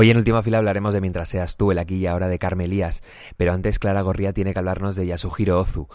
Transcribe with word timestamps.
Hoy 0.00 0.12
en 0.12 0.16
última 0.16 0.44
fila 0.44 0.58
hablaremos 0.58 0.94
de 0.94 1.00
Mientras 1.00 1.28
seas 1.28 1.56
tú, 1.56 1.72
el 1.72 1.78
aquí 1.80 1.96
y 1.96 2.06
ahora 2.06 2.28
de 2.28 2.38
Carmelías, 2.38 3.02
pero 3.36 3.52
antes 3.52 3.80
Clara 3.80 4.00
Gorría 4.00 4.32
tiene 4.32 4.52
que 4.52 4.60
hablarnos 4.60 4.94
de 4.94 5.04
Yasuhiro 5.08 5.58
Ozu. 5.58 5.88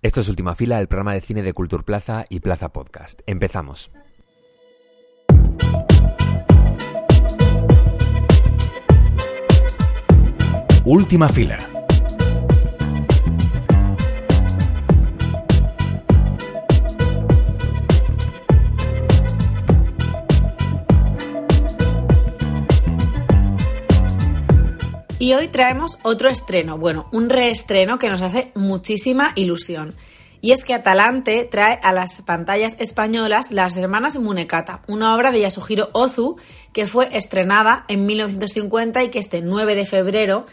Esto 0.00 0.20
es 0.20 0.28
Última 0.28 0.54
Fila, 0.54 0.80
el 0.80 0.86
programa 0.86 1.12
de 1.12 1.22
cine 1.22 1.42
de 1.42 1.52
Cultura 1.52 1.82
Plaza 1.82 2.24
y 2.28 2.38
Plaza 2.38 2.68
Podcast. 2.68 3.20
Empezamos. 3.26 3.90
Última 10.84 11.28
Fila 11.28 11.58
Y 25.20 25.34
hoy 25.34 25.48
traemos 25.48 25.98
otro 26.04 26.28
estreno, 26.28 26.78
bueno, 26.78 27.08
un 27.10 27.28
reestreno 27.28 27.98
que 27.98 28.08
nos 28.08 28.22
hace 28.22 28.52
muchísima 28.54 29.32
ilusión. 29.34 29.96
Y 30.40 30.52
es 30.52 30.64
que 30.64 30.74
Atalante 30.74 31.44
trae 31.44 31.80
a 31.82 31.92
las 31.92 32.22
pantallas 32.22 32.76
españolas 32.78 33.50
Las 33.50 33.76
Hermanas 33.76 34.16
Munekata, 34.18 34.82
una 34.86 35.16
obra 35.16 35.32
de 35.32 35.40
Yasuhiro 35.40 35.90
Ozu 35.92 36.36
que 36.72 36.86
fue 36.86 37.08
estrenada 37.16 37.84
en 37.88 38.06
1950 38.06 39.02
y 39.02 39.08
que 39.08 39.18
este 39.18 39.42
9 39.42 39.74
de 39.74 39.84
febrero, 39.84 40.46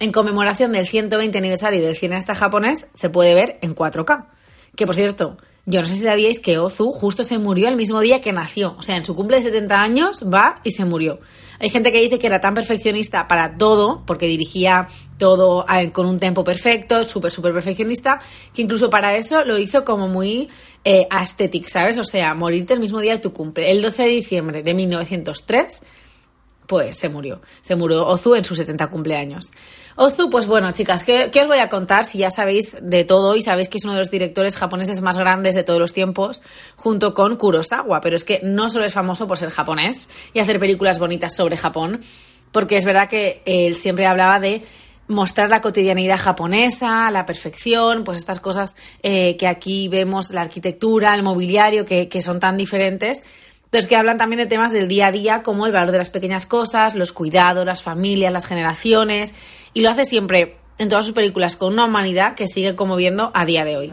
en 0.00 0.12
conmemoración 0.12 0.72
del 0.72 0.86
120 0.86 1.36
aniversario 1.36 1.82
del 1.82 1.94
cineasta 1.94 2.34
japonés, 2.34 2.86
se 2.94 3.10
puede 3.10 3.34
ver 3.34 3.58
en 3.60 3.74
4K. 3.74 4.28
Que 4.76 4.86
por 4.86 4.94
cierto, 4.94 5.36
yo 5.66 5.82
no 5.82 5.88
sé 5.88 5.96
si 5.96 6.04
sabíais 6.04 6.38
que 6.38 6.58
Ozu 6.58 6.92
justo 6.92 7.24
se 7.24 7.38
murió 7.38 7.68
el 7.68 7.76
mismo 7.76 8.00
día 8.00 8.20
que 8.20 8.32
nació. 8.32 8.76
O 8.78 8.82
sea, 8.82 8.96
en 8.96 9.04
su 9.04 9.16
cumple 9.16 9.38
de 9.38 9.42
70 9.42 9.82
años 9.82 10.24
va 10.32 10.60
y 10.62 10.70
se 10.70 10.84
murió. 10.84 11.18
Hay 11.58 11.70
gente 11.70 11.90
que 11.90 12.00
dice 12.00 12.18
que 12.18 12.26
era 12.28 12.40
tan 12.40 12.54
perfeccionista 12.54 13.26
para 13.26 13.56
todo, 13.56 14.02
porque 14.06 14.26
dirigía 14.26 14.86
todo 15.18 15.64
con 15.92 16.06
un 16.06 16.20
tempo 16.20 16.44
perfecto, 16.44 17.02
súper, 17.04 17.32
súper 17.32 17.52
perfeccionista, 17.52 18.20
que 18.54 18.62
incluso 18.62 18.90
para 18.90 19.16
eso 19.16 19.44
lo 19.44 19.58
hizo 19.58 19.84
como 19.84 20.06
muy 20.06 20.48
eh, 20.84 21.08
aesthetic, 21.10 21.66
¿sabes? 21.68 21.98
O 21.98 22.04
sea, 22.04 22.34
morirte 22.34 22.74
el 22.74 22.80
mismo 22.80 23.00
día 23.00 23.12
de 23.12 23.18
tu 23.18 23.32
cumple. 23.32 23.72
El 23.72 23.82
12 23.82 24.02
de 24.02 24.08
diciembre 24.08 24.62
de 24.62 24.74
1903, 24.74 25.82
pues 26.66 26.96
se 26.96 27.08
murió. 27.08 27.40
Se 27.60 27.76
murió 27.76 28.06
Ozu 28.06 28.34
en 28.34 28.44
sus 28.44 28.58
70 28.58 28.88
cumpleaños. 28.88 29.52
Ozu, 29.96 30.28
pues 30.28 30.46
bueno, 30.46 30.72
chicas, 30.72 31.04
¿qué, 31.04 31.30
os 31.40 31.46
voy 31.46 31.58
a 31.58 31.68
contar 31.68 32.04
si 32.04 32.18
ya 32.18 32.30
sabéis 32.30 32.76
de 32.82 33.04
todo 33.04 33.34
y 33.34 33.42
sabéis 33.42 33.68
que 33.68 33.78
es 33.78 33.84
uno 33.84 33.94
de 33.94 34.00
los 34.00 34.10
directores 34.10 34.56
japoneses 34.56 35.00
más 35.00 35.16
grandes 35.16 35.54
de 35.54 35.62
todos 35.62 35.80
los 35.80 35.92
tiempos, 35.92 36.42
junto 36.76 37.14
con 37.14 37.36
Kurosawa? 37.36 38.00
Pero 38.00 38.16
es 38.16 38.24
que 38.24 38.40
no 38.42 38.68
solo 38.68 38.84
es 38.84 38.92
famoso 38.92 39.26
por 39.26 39.38
ser 39.38 39.50
japonés 39.50 40.08
y 40.34 40.40
hacer 40.40 40.60
películas 40.60 40.98
bonitas 40.98 41.34
sobre 41.34 41.56
Japón, 41.56 42.00
porque 42.52 42.76
es 42.76 42.84
verdad 42.84 43.08
que 43.08 43.42
él 43.46 43.74
siempre 43.74 44.06
hablaba 44.06 44.38
de 44.38 44.62
mostrar 45.08 45.48
la 45.48 45.60
cotidianidad 45.60 46.18
japonesa, 46.18 47.10
la 47.10 47.26
perfección, 47.26 48.04
pues 48.04 48.18
estas 48.18 48.40
cosas 48.40 48.74
eh, 49.02 49.36
que 49.36 49.46
aquí 49.46 49.88
vemos, 49.88 50.30
la 50.30 50.42
arquitectura, 50.42 51.14
el 51.14 51.22
mobiliario, 51.22 51.86
que, 51.86 52.08
que 52.08 52.22
son 52.22 52.40
tan 52.40 52.56
diferentes. 52.56 53.24
Entonces, 53.66 53.88
que 53.88 53.96
hablan 53.96 54.16
también 54.16 54.38
de 54.38 54.46
temas 54.46 54.72
del 54.72 54.88
día 54.88 55.08
a 55.08 55.12
día, 55.12 55.42
como 55.42 55.66
el 55.66 55.72
valor 55.72 55.92
de 55.92 55.98
las 55.98 56.10
pequeñas 56.10 56.46
cosas, 56.46 56.94
los 56.94 57.12
cuidados, 57.12 57.66
las 57.66 57.82
familias, 57.82 58.32
las 58.32 58.46
generaciones 58.46 59.34
y 59.74 59.82
lo 59.82 59.90
hace 59.90 60.06
siempre 60.06 60.56
en 60.78 60.88
todas 60.88 61.04
sus 61.04 61.14
películas 61.14 61.56
con 61.56 61.72
una 61.72 61.84
humanidad 61.84 62.34
que 62.34 62.46
sigue 62.46 62.76
conmoviendo 62.76 63.32
a 63.34 63.44
día 63.44 63.64
de 63.64 63.76
hoy. 63.76 63.92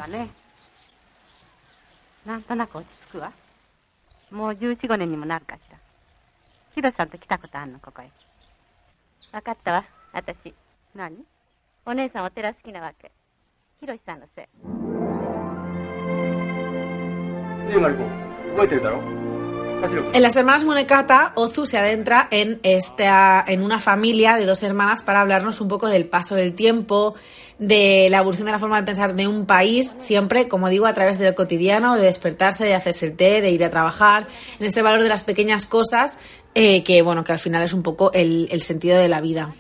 En 20.14 20.22
las 20.22 20.36
hermanas 20.38 20.64
Munekata, 20.64 21.34
Ozu 21.36 21.66
se 21.66 21.78
adentra 21.78 22.28
en, 22.32 22.60
esta, 22.64 23.44
en 23.46 23.62
una 23.62 23.80
familia 23.80 24.36
de 24.36 24.46
dos 24.46 24.64
hermanas 24.64 25.04
para 25.04 25.20
hablarnos 25.20 25.60
un 25.60 25.68
poco 25.68 25.88
del 25.88 26.06
paso 26.06 26.36
del 26.36 26.54
tiempo, 26.54 27.16
de 27.60 28.08
la 28.10 28.20
evolución 28.20 28.46
de 28.46 28.54
la 28.54 28.60
forma 28.60 28.78
de 28.78 28.86
pensar 28.86 29.14
de 29.16 29.28
un 29.28 29.46
país, 29.46 29.96
siempre, 30.00 30.48
como 30.48 30.70
digo, 30.70 30.86
a 30.86 30.94
través 30.94 31.18
del 31.18 31.36
cotidiano, 31.36 31.96
de 31.96 32.04
despertarse, 32.04 32.64
de 32.64 32.76
hacerse 32.76 33.08
el 33.08 33.16
té, 33.18 33.42
de 33.42 33.52
ir 33.52 33.64
a 33.64 33.70
trabajar, 33.70 34.28
en 34.60 34.66
este 34.66 34.82
valor 34.82 35.04
de 35.04 35.10
las 35.10 35.24
pequeñas 35.24 35.66
cosas, 35.66 36.18
eh, 36.56 36.84
que 36.84 37.02
bueno, 37.02 37.24
que 37.24 37.34
al 37.34 37.40
final 37.40 37.64
es 37.64 37.74
un 37.74 37.84
poco 37.84 38.12
el, 38.14 38.48
el 38.52 38.62
sentido 38.62 38.98
de 38.98 39.10
la 39.10 39.20
vida. 39.20 39.54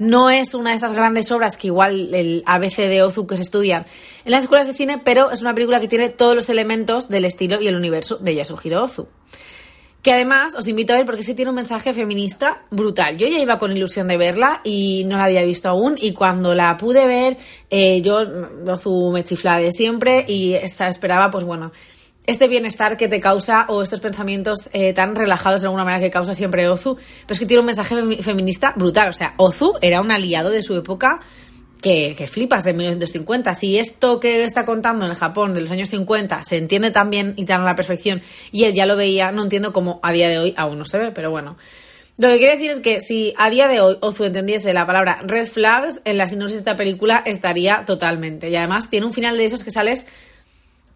No 0.00 0.30
es 0.30 0.54
una 0.54 0.70
de 0.70 0.76
esas 0.76 0.94
grandes 0.94 1.30
obras 1.30 1.58
que 1.58 1.66
igual 1.66 2.14
el 2.14 2.42
ABC 2.46 2.76
de 2.76 3.02
Ozu 3.02 3.26
que 3.26 3.36
se 3.36 3.42
estudian 3.42 3.84
en 4.24 4.32
las 4.32 4.44
escuelas 4.44 4.66
de 4.66 4.72
cine, 4.72 4.96
pero 5.04 5.30
es 5.30 5.42
una 5.42 5.54
película 5.54 5.78
que 5.78 5.88
tiene 5.88 6.08
todos 6.08 6.34
los 6.34 6.48
elementos 6.48 7.10
del 7.10 7.26
estilo 7.26 7.60
y 7.60 7.68
el 7.68 7.76
universo 7.76 8.16
de 8.16 8.34
Yasuhiro 8.34 8.82
Ozu. 8.82 9.08
Que 10.00 10.14
además 10.14 10.54
os 10.54 10.66
invito 10.68 10.94
a 10.94 10.96
ver 10.96 11.04
porque 11.04 11.22
sí 11.22 11.34
tiene 11.34 11.50
un 11.50 11.56
mensaje 11.56 11.92
feminista 11.92 12.62
brutal. 12.70 13.18
Yo 13.18 13.28
ya 13.28 13.40
iba 13.40 13.58
con 13.58 13.76
ilusión 13.76 14.08
de 14.08 14.16
verla 14.16 14.62
y 14.64 15.04
no 15.04 15.18
la 15.18 15.24
había 15.24 15.44
visto 15.44 15.68
aún. 15.68 15.96
Y 16.00 16.14
cuando 16.14 16.54
la 16.54 16.78
pude 16.78 17.06
ver, 17.06 17.36
eh, 17.68 18.00
yo, 18.00 18.24
Ozu 18.66 19.10
me 19.12 19.22
chifla 19.22 19.58
de 19.58 19.70
siempre 19.70 20.24
y 20.26 20.54
esta, 20.54 20.88
esperaba, 20.88 21.30
pues 21.30 21.44
bueno, 21.44 21.72
este 22.26 22.48
bienestar 22.48 22.96
que 22.96 23.08
te 23.08 23.20
causa 23.20 23.66
o 23.68 23.82
estos 23.82 24.00
pensamientos 24.00 24.68
eh, 24.72 24.92
tan 24.92 25.16
relajados 25.16 25.62
de 25.62 25.66
alguna 25.66 25.84
manera 25.84 26.02
que 26.02 26.10
causa 26.10 26.34
siempre 26.34 26.68
Ozu, 26.68 26.96
pero 26.96 27.34
es 27.34 27.38
que 27.38 27.46
tiene 27.46 27.60
un 27.60 27.66
mensaje 27.66 28.22
feminista 28.22 28.72
brutal. 28.76 29.08
O 29.08 29.12
sea, 29.12 29.34
Ozu 29.36 29.74
era 29.80 30.00
un 30.00 30.10
aliado 30.10 30.50
de 30.50 30.62
su 30.62 30.76
época 30.76 31.20
que, 31.80 32.28
flipas 32.30 32.64
de 32.64 32.72
1950. 32.72 33.54
Si 33.54 33.78
esto 33.78 34.20
que 34.20 34.44
está 34.44 34.64
contando 34.64 35.04
en 35.04 35.10
el 35.10 35.16
Japón 35.16 35.54
de 35.54 35.62
los 35.62 35.70
años 35.70 35.88
50 35.88 36.42
se 36.42 36.56
entiende 36.56 36.90
tan 36.90 37.10
bien 37.10 37.34
y 37.36 37.44
tan 37.46 37.62
a 37.62 37.64
la 37.64 37.74
perfección 37.74 38.22
y 38.52 38.64
él 38.64 38.74
ya 38.74 38.86
lo 38.86 38.96
veía, 38.96 39.32
no 39.32 39.42
entiendo 39.42 39.72
cómo 39.72 40.00
a 40.02 40.12
día 40.12 40.28
de 40.28 40.38
hoy 40.38 40.54
aún 40.56 40.78
no 40.78 40.84
se 40.84 40.98
ve, 40.98 41.10
pero 41.12 41.30
bueno. 41.30 41.56
Lo 42.18 42.28
que 42.28 42.36
quiero 42.36 42.52
decir 42.52 42.70
es 42.70 42.80
que 42.80 43.00
si 43.00 43.32
a 43.38 43.48
día 43.48 43.66
de 43.66 43.80
hoy 43.80 43.96
Ozu 44.02 44.24
entendiese 44.24 44.74
la 44.74 44.86
palabra 44.86 45.20
red 45.22 45.46
flags, 45.46 46.02
en 46.04 46.18
la 46.18 46.26
sinopsis 46.26 46.56
de 46.56 46.70
esta 46.70 46.76
película 46.76 47.22
estaría 47.24 47.84
totalmente. 47.86 48.50
Y 48.50 48.56
además 48.56 48.90
tiene 48.90 49.06
un 49.06 49.14
final 49.14 49.38
de 49.38 49.46
esos 49.46 49.64
que 49.64 49.70
sales 49.70 50.04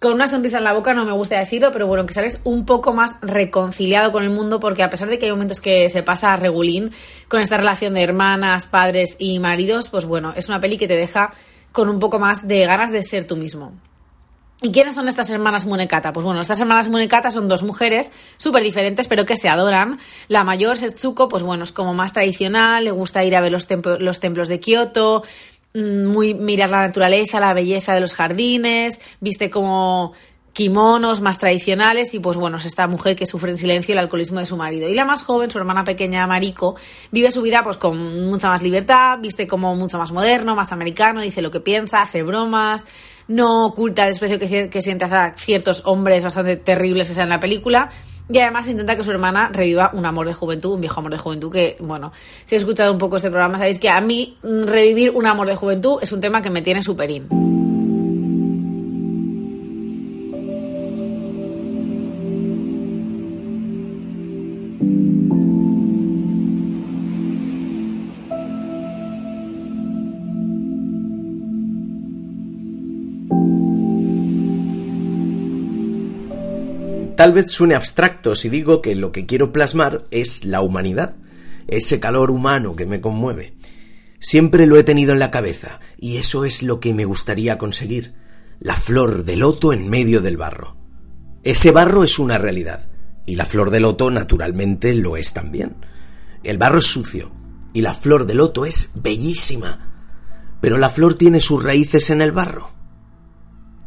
con 0.01 0.13
una 0.13 0.29
sonrisa 0.29 0.59
en 0.59 0.65
la 0.65 0.73
boca, 0.73 0.93
no 0.93 1.05
me 1.05 1.13
gusta 1.13 1.39
decirlo, 1.39 1.73
pero 1.73 1.87
bueno, 1.87 2.05
que 2.05 2.13
sales 2.13 2.41
un 2.45 2.67
poco 2.67 2.93
más 2.93 3.17
reconciliado 3.23 4.13
con 4.13 4.23
el 4.23 4.31
mundo, 4.31 4.61
porque 4.61 4.83
a 4.83 4.91
pesar 4.91 5.09
de 5.09 5.19
que 5.19 5.27
hay 5.27 5.33
momentos 5.33 5.61
que 5.61 5.89
se 5.89 6.03
pasa 6.03 6.33
a 6.33 6.37
regulín 6.37 6.91
con 7.29 7.41
esta 7.41 7.57
relación 7.57 7.95
de 7.95 8.03
hermanas, 8.03 8.67
padres 8.67 9.17
y 9.19 9.39
maridos, 9.39 9.89
pues 9.89 10.05
bueno, 10.05 10.35
es 10.37 10.49
una 10.49 10.61
peli 10.61 10.77
que 10.77 10.89
te 10.89 10.97
deja 10.97 11.33
con 11.73 11.89
un 11.89 11.99
poco 11.99 12.19
más 12.19 12.47
de 12.47 12.67
ganas 12.67 12.93
de 12.93 13.03
ser 13.03 13.25
tú 13.25 13.37
mismo. 13.37 13.73
¿Y 14.63 14.73
quiénes 14.73 14.95
son 14.95 15.09
estas 15.09 15.29
hermanas 15.31 15.67
Munekata? 15.67 16.13
Pues 16.13 16.25
bueno, 16.25 16.41
estas 16.41 16.61
hermanas 16.61 16.89
Munekata 16.89 17.31
son 17.31 17.49
dos 17.49 17.63
mujeres 17.63 18.13
súper 18.39 18.63
diferentes, 18.63 19.09
pero 19.09 19.27
que 19.27 19.37
se 19.37 19.49
adoran. 19.49 19.99
La 20.29 20.43
mayor, 20.43 20.79
Setsuko, 20.79 21.29
pues 21.29 21.43
bueno, 21.43 21.65
es 21.65 21.73
como 21.73 21.93
más 21.93 22.15
tradicional, 22.15 22.85
le 22.85 22.91
gusta 22.91 23.25
ir 23.25 23.37
a 23.37 23.43
ver 23.43 23.53
los, 23.53 23.67
los 23.99 24.21
templos 24.21 24.49
de 24.49 24.61
Kioto, 24.61 25.23
muy 25.75 26.35
mirar 26.35 26.71
la 26.71 26.87
naturaleza, 26.87 27.41
la 27.41 27.53
belleza 27.53 27.95
de 27.95 28.01
los 28.01 28.15
jardines, 28.15 29.01
viste 29.21 29.51
como 29.51 30.13
kimonos 30.53 31.21
más 31.21 31.41
tradicionales 31.41 32.15
y 32.15 32.21
pues 32.21 32.37
bueno, 32.37 32.59
es 32.59 32.65
esta 32.65 32.87
mujer 32.87 33.17
que 33.17 33.27
sufre 33.27 33.51
en 33.51 33.59
silencio 33.59 33.93
el 33.93 33.99
alcoholismo 33.99 34.39
de 34.39 34.47
su 34.47 34.57
marido. 34.57 34.89
Y 34.89 34.95
la 34.95 35.05
más 35.05 35.23
joven, 35.23 35.51
su 35.51 35.59
hermana 35.59 35.83
pequeña 35.83 36.29
Mariko, 36.29 36.77
vive 37.11 37.33
su 37.33 37.43
vida 37.43 37.65
pues 37.65 37.77
con 37.77 38.29
mucha 38.29 38.49
más 38.49 38.63
libertad, 38.63 39.19
viste 39.21 39.49
como 39.49 39.75
mucho 39.75 39.99
más 39.99 40.13
moderno, 40.13 40.55
más 40.55 40.71
americano, 40.71 41.21
dice 41.21 41.43
lo 41.43 41.51
que 41.51 41.59
piensa, 41.59 42.03
hace 42.03 42.23
bromas, 42.23 42.87
no 43.27 43.67
oculta 43.67 44.05
el 44.05 44.13
desprecio 44.13 44.39
que, 44.39 44.71
que 44.71 44.83
siente 44.83 45.07
hacia 45.07 45.35
ciertos 45.35 45.83
hombres 45.87 46.23
bastante 46.23 46.57
terribles 46.57 47.09
que 47.09 47.15
sean 47.15 47.27
en 47.27 47.31
la 47.31 47.41
película 47.41 47.91
y 48.29 48.39
además 48.39 48.69
intenta 48.69 48.97
que 48.97 49.05
su 49.05 49.11
hermana 49.11 49.51
reviva 49.53 49.91
un 49.95 50.07
amor 50.07 50.27
de 50.27 50.35
juventud, 50.35 50.75
un 50.75 50.81
viejo 50.81 51.01
amor 51.01 51.13
de 51.13 51.19
juventud, 51.19 51.53
que, 51.53 51.77
bueno, 51.81 52.13
si 52.47 52.55
he 52.55 52.59
escuchado 52.59 52.93
un 52.93 52.99
poco 52.99 53.17
este 53.17 53.31
programa, 53.31 53.59
sabéis 53.59 53.79
que 53.79 53.91
a 53.91 54.01
mí 54.01 54.37
mm, 54.43 54.65
revivir 54.65 55.11
un 55.11 55.27
amor 55.27 55.47
de 55.47 55.57
juventud 55.57 55.99
es 56.01 56.13
un 56.13 56.21
tema 56.21 56.41
que 56.41 56.51
me 56.51 56.63
tiene 56.63 56.83
súper 56.83 57.11
in. 57.11 57.54
Tal 77.25 77.33
vez 77.33 77.51
suene 77.51 77.75
abstracto 77.75 78.35
si 78.35 78.51
digo 78.51 78.83
que 78.83 78.95
lo 78.95 79.11
que 79.11 79.25
quiero 79.25 79.51
plasmar 79.51 80.05
es 80.11 80.45
la 80.45 80.61
humanidad, 80.61 81.17
ese 81.69 81.99
calor 81.99 82.31
humano 82.31 82.77
que 82.77 82.85
me 82.85 83.01
conmueve. 83.01 83.55
Siempre 84.21 84.67
lo 84.67 84.77
he 84.77 84.85
tenido 84.85 85.15
en 85.15 85.21
la 85.21 85.31
cabeza, 85.31 85.81
y 85.97 86.19
eso 86.19 86.45
es 86.45 86.63
lo 86.63 86.81
que 86.81 86.93
me 86.93 87.07
gustaría 87.07 87.57
conseguir, 87.57 88.13
la 88.61 88.77
flor 88.77 89.25
de 89.25 89.37
loto 89.37 89.73
en 89.73 89.89
medio 89.89 90.21
del 90.21 90.37
barro. 90.37 90.77
Ese 91.45 91.71
barro 91.71 92.05
es 92.05 92.19
una 92.19 92.37
realidad, 92.37 92.91
y 93.25 93.37
la 93.37 93.47
flor 93.47 93.71
de 93.71 93.81
loto 93.81 94.11
naturalmente 94.11 94.93
lo 94.93 95.17
es 95.17 95.33
también. 95.33 95.77
El 96.43 96.59
barro 96.59 96.81
es 96.81 96.85
sucio 96.85 97.33
y 97.73 97.81
la 97.81 97.95
flor 97.95 98.27
de 98.27 98.35
loto 98.35 98.67
es 98.67 98.91
bellísima, 98.97 99.95
pero 100.61 100.77
la 100.77 100.91
flor 100.91 101.15
tiene 101.15 101.41
sus 101.41 101.65
raíces 101.65 102.11
en 102.11 102.21
el 102.21 102.33
barro. 102.33 102.74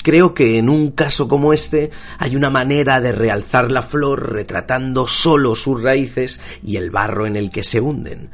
Creo 0.07 0.33
que 0.33 0.57
en 0.57 0.69
un 0.69 0.91
caso 0.91 1.27
como 1.27 1.51
este 1.51 1.91
hay 2.17 2.37
una 2.37 2.49
manera 2.49 3.01
de 3.01 3.11
realzar 3.11 3.73
la 3.73 3.81
flor 3.81 4.31
retratando 4.31 5.05
solo 5.05 5.53
sus 5.53 5.83
raíces 5.83 6.39
y 6.63 6.77
el 6.77 6.91
barro 6.91 7.27
en 7.27 7.35
el 7.35 7.49
que 7.49 7.61
se 7.61 7.81
hunden. 7.81 8.31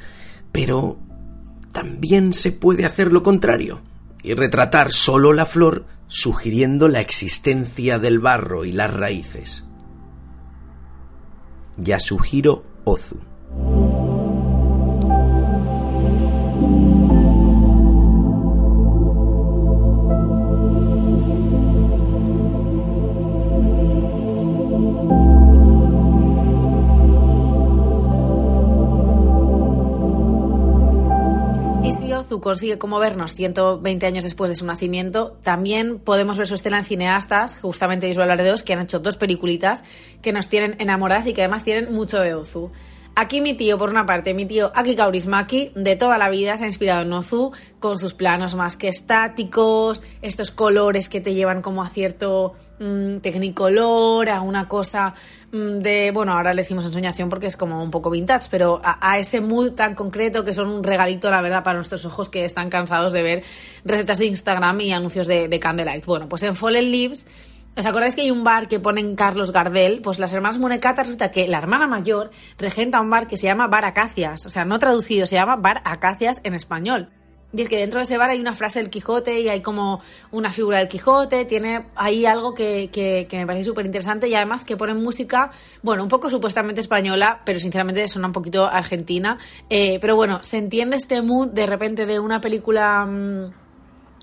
Pero 0.51 0.99
también 1.71 2.33
se 2.33 2.51
puede 2.51 2.85
hacer 2.85 3.11
lo 3.11 3.23
contrario 3.23 3.81
y 4.21 4.35
retratar 4.35 4.91
solo 4.91 5.33
la 5.33 5.47
flor 5.47 5.87
sugiriendo 6.07 6.87
la 6.87 7.01
existencia 7.01 7.97
del 7.97 8.19
barro 8.19 8.65
y 8.65 8.71
las 8.71 8.93
raíces. 8.93 9.65
Yasuhiro 11.77 12.63
Ozu 12.83 13.17
consigue 32.43 32.77
como 32.77 32.99
vernos 32.99 33.33
120 33.35 34.05
años 34.05 34.25
después 34.25 34.49
de 34.49 34.55
su 34.55 34.65
nacimiento, 34.65 35.37
también 35.43 35.97
podemos 35.97 36.37
ver 36.37 36.45
su 36.45 36.55
estela 36.55 36.77
en 36.77 36.83
cineastas, 36.83 37.57
justamente 37.61 38.11
hablar 38.11 38.37
de 38.37 38.49
dos, 38.49 38.63
que 38.63 38.73
han 38.73 38.81
hecho 38.81 38.99
dos 38.99 39.15
peliculitas 39.15 39.83
que 40.21 40.33
nos 40.33 40.49
tienen 40.49 40.75
enamoradas 40.79 41.25
y 41.25 41.33
que 41.33 41.41
además 41.41 41.63
tienen 41.63 41.93
mucho 41.93 42.19
de 42.19 42.33
Ozu. 42.33 42.69
Aquí 43.15 43.41
mi 43.41 43.53
tío, 43.53 43.77
por 43.77 43.91
una 43.91 44.07
parte, 44.07 44.33
mi 44.33 44.47
tío 44.47 44.71
Aki 44.73 44.95
Kaurismaki, 44.95 45.71
de 45.75 45.95
toda 45.95 46.17
la 46.17 46.31
vida 46.31 46.57
se 46.57 46.63
ha 46.63 46.67
inspirado 46.67 47.03
en 47.03 47.13
Ozu, 47.13 47.51
con 47.79 47.99
sus 47.99 48.15
planos 48.15 48.55
más 48.55 48.75
que 48.75 48.87
estáticos, 48.87 50.01
estos 50.23 50.49
colores 50.49 51.09
que 51.09 51.21
te 51.21 51.35
llevan 51.35 51.61
como 51.61 51.83
a 51.83 51.89
cierto 51.89 52.55
mm, 52.79 53.17
tecnicolor, 53.17 54.29
a 54.29 54.41
una 54.41 54.67
cosa 54.67 55.13
mm, 55.51 55.77
de, 55.77 56.09
bueno, 56.11 56.33
ahora 56.33 56.55
le 56.55 56.63
decimos 56.63 56.85
ensoñación 56.85 57.29
porque 57.29 57.45
es 57.45 57.55
como 57.55 57.83
un 57.83 57.91
poco 57.91 58.09
vintage, 58.09 58.47
pero 58.49 58.81
a, 58.83 59.19
ese 59.19 59.41
mood 59.41 59.73
tan 59.73 59.93
concreto 59.93 60.43
que 60.43 60.55
son 60.55 60.69
un 60.69 60.83
regalito, 60.83 61.29
la 61.29 61.41
verdad, 61.41 61.63
para 61.63 61.77
nuestros 61.77 62.05
ojos 62.05 62.29
que 62.29 62.45
están 62.45 62.71
cansados 62.71 63.13
de 63.13 63.21
ver 63.21 63.43
recetas 63.85 64.17
de 64.17 64.25
Instagram 64.25 64.81
y 64.81 64.91
anuncios 64.91 65.27
de, 65.27 65.47
de 65.47 65.59
Candlelight. 65.59 66.05
Bueno, 66.05 66.27
pues 66.27 66.41
en 66.41 66.55
Fallen 66.55 66.89
Leaves 66.89 67.27
¿Os 67.75 67.87
acordáis 67.87 68.15
que 68.15 68.21
hay 68.21 68.29
un 68.29 68.43
bar 68.43 68.67
que 68.67 68.79
ponen 68.79 69.15
Carlos 69.15 69.51
Gardel? 69.51 70.01
Pues 70.01 70.19
las 70.19 70.31
hermanas 70.31 70.59
Monecata 70.59 71.01
resulta 71.01 71.31
que 71.31 71.47
la 71.47 71.57
hermana 71.57 71.87
mayor 71.87 72.29
regenta 72.59 73.01
un 73.01 73.09
bar 73.09 73.27
que 73.27 73.35
se 73.35 73.47
llama 73.47 73.67
Bar 73.67 73.85
Acacias. 73.85 74.45
O 74.45 74.49
sea, 74.49 74.63
no 74.63 74.77
traducido, 74.77 75.25
se 75.25 75.35
llama 75.35 75.55
Bar 75.55 75.81
Acacias 75.83 76.39
en 76.43 76.53
español. 76.53 77.09
Y 77.51 77.61
es 77.61 77.67
que 77.67 77.77
dentro 77.77 77.99
de 77.99 78.03
ese 78.03 78.17
bar 78.17 78.29
hay 78.29 78.39
una 78.39 78.53
frase 78.53 78.79
del 78.79 78.89
Quijote 78.89 79.39
y 79.39 79.49
hay 79.49 79.61
como 79.61 80.01
una 80.31 80.51
figura 80.51 80.79
del 80.79 80.87
Quijote, 80.87 81.45
tiene 81.45 81.85
ahí 81.95 82.25
algo 82.25 82.55
que, 82.55 82.89
que, 82.91 83.27
me 83.37 83.45
parece 83.45 83.65
súper 83.65 83.85
interesante 83.85 84.27
y 84.27 84.33
además 84.33 84.65
que 84.65 84.75
ponen 84.75 85.01
música, 85.01 85.51
bueno, 85.83 86.01
un 86.01 86.09
poco 86.09 86.31
supuestamente 86.31 86.81
española, 86.81 87.41
pero 87.45 87.59
sinceramente 87.59 88.07
suena 88.07 88.27
un 88.27 88.33
poquito 88.33 88.65
argentina. 88.65 89.37
Eh, 89.69 89.99
pero 89.99 90.15
bueno, 90.15 90.41
se 90.41 90.57
entiende 90.57 90.97
este 90.97 91.21
mood 91.21 91.49
de 91.49 91.65
repente 91.65 92.05
de 92.05 92.19
una 92.19 92.39
película... 92.39 93.05
Mm, 93.05 93.62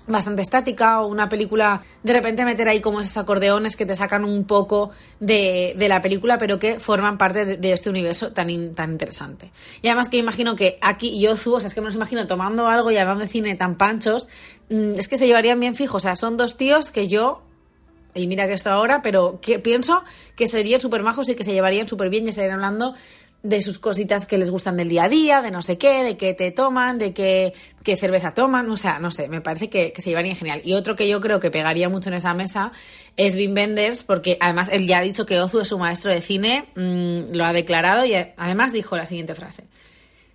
bastante 0.07 0.41
estática 0.41 1.01
o 1.01 1.07
una 1.07 1.29
película 1.29 1.83
de 2.03 2.13
repente 2.13 2.43
meter 2.45 2.67
ahí 2.67 2.81
como 2.81 2.99
esos 2.99 3.17
acordeones 3.17 3.75
que 3.75 3.85
te 3.85 3.95
sacan 3.95 4.25
un 4.25 4.45
poco 4.45 4.91
de, 5.19 5.75
de 5.77 5.87
la 5.87 6.01
película 6.01 6.37
pero 6.37 6.59
que 6.59 6.79
forman 6.79 7.17
parte 7.17 7.57
de, 7.57 7.71
este 7.71 7.89
universo 7.89 8.31
tan, 8.31 8.73
tan 8.73 8.91
interesante. 8.91 9.51
Y 9.81 9.87
además 9.87 10.09
que 10.09 10.17
imagino 10.17 10.55
que 10.55 10.77
aquí 10.81 11.09
y 11.09 11.27
Ozu, 11.27 11.53
o 11.53 11.59
sea, 11.59 11.67
es 11.67 11.73
que 11.73 11.81
me 11.81 11.85
los 11.85 11.95
imagino 11.95 12.27
tomando 12.27 12.67
algo 12.67 12.91
y 12.91 12.97
hablando 12.97 13.23
de 13.23 13.29
cine 13.29 13.55
tan 13.55 13.75
panchos, 13.75 14.27
mm, 14.69 14.93
es 14.97 15.07
que 15.07 15.17
se 15.17 15.27
llevarían 15.27 15.59
bien 15.59 15.75
fijos, 15.75 15.95
o 15.95 15.99
sea, 15.99 16.15
son 16.15 16.37
dos 16.37 16.57
tíos 16.57 16.91
que 16.91 17.07
yo 17.07 17.43
y 18.13 18.27
mira 18.27 18.47
que 18.47 18.53
esto 18.53 18.69
ahora, 18.69 19.01
pero 19.01 19.39
que 19.41 19.59
pienso 19.59 20.03
que 20.35 20.47
serían 20.47 20.81
súper 20.81 21.03
majos 21.03 21.29
y 21.29 21.35
que 21.35 21.43
se 21.43 21.53
llevarían 21.53 21.87
súper 21.87 22.09
bien 22.09 22.25
y 22.25 22.29
estarían 22.29 22.55
hablando 22.55 22.93
de 23.43 23.61
sus 23.61 23.79
cositas 23.79 24.25
que 24.25 24.37
les 24.37 24.51
gustan 24.51 24.77
del 24.77 24.89
día 24.89 25.05
a 25.05 25.09
día, 25.09 25.41
de 25.41 25.49
no 25.49 25.61
sé 25.61 25.77
qué, 25.77 26.03
de 26.03 26.15
qué 26.15 26.33
te 26.33 26.51
toman, 26.51 26.99
de 26.99 27.13
qué, 27.13 27.53
qué 27.83 27.97
cerveza 27.97 28.33
toman, 28.33 28.69
o 28.69 28.77
sea, 28.77 28.99
no 28.99 29.09
sé, 29.09 29.27
me 29.27 29.41
parece 29.41 29.69
que, 29.69 29.93
se 29.97 30.09
llevaría 30.09 30.35
genial. 30.35 30.61
Y 30.63 30.73
otro 30.73 30.95
que 30.95 31.07
yo 31.07 31.19
creo 31.21 31.39
que 31.39 31.49
pegaría 31.49 31.89
mucho 31.89 32.09
en 32.09 32.15
esa 32.15 32.33
mesa 32.33 32.71
es 33.17 33.35
Wim 33.35 33.55
Wenders, 33.55 34.03
porque 34.03 34.37
además 34.39 34.69
él 34.71 34.87
ya 34.87 34.99
ha 34.99 35.01
dicho 35.01 35.25
que 35.25 35.39
Ozu 35.39 35.61
es 35.61 35.67
su 35.67 35.79
maestro 35.79 36.11
de 36.11 36.21
cine, 36.21 36.65
mm, 36.75 37.33
lo 37.35 37.45
ha 37.45 37.53
declarado 37.53 38.05
y 38.05 38.13
además 38.13 38.73
dijo 38.73 38.95
la 38.95 39.05
siguiente 39.05 39.33
frase. 39.33 39.63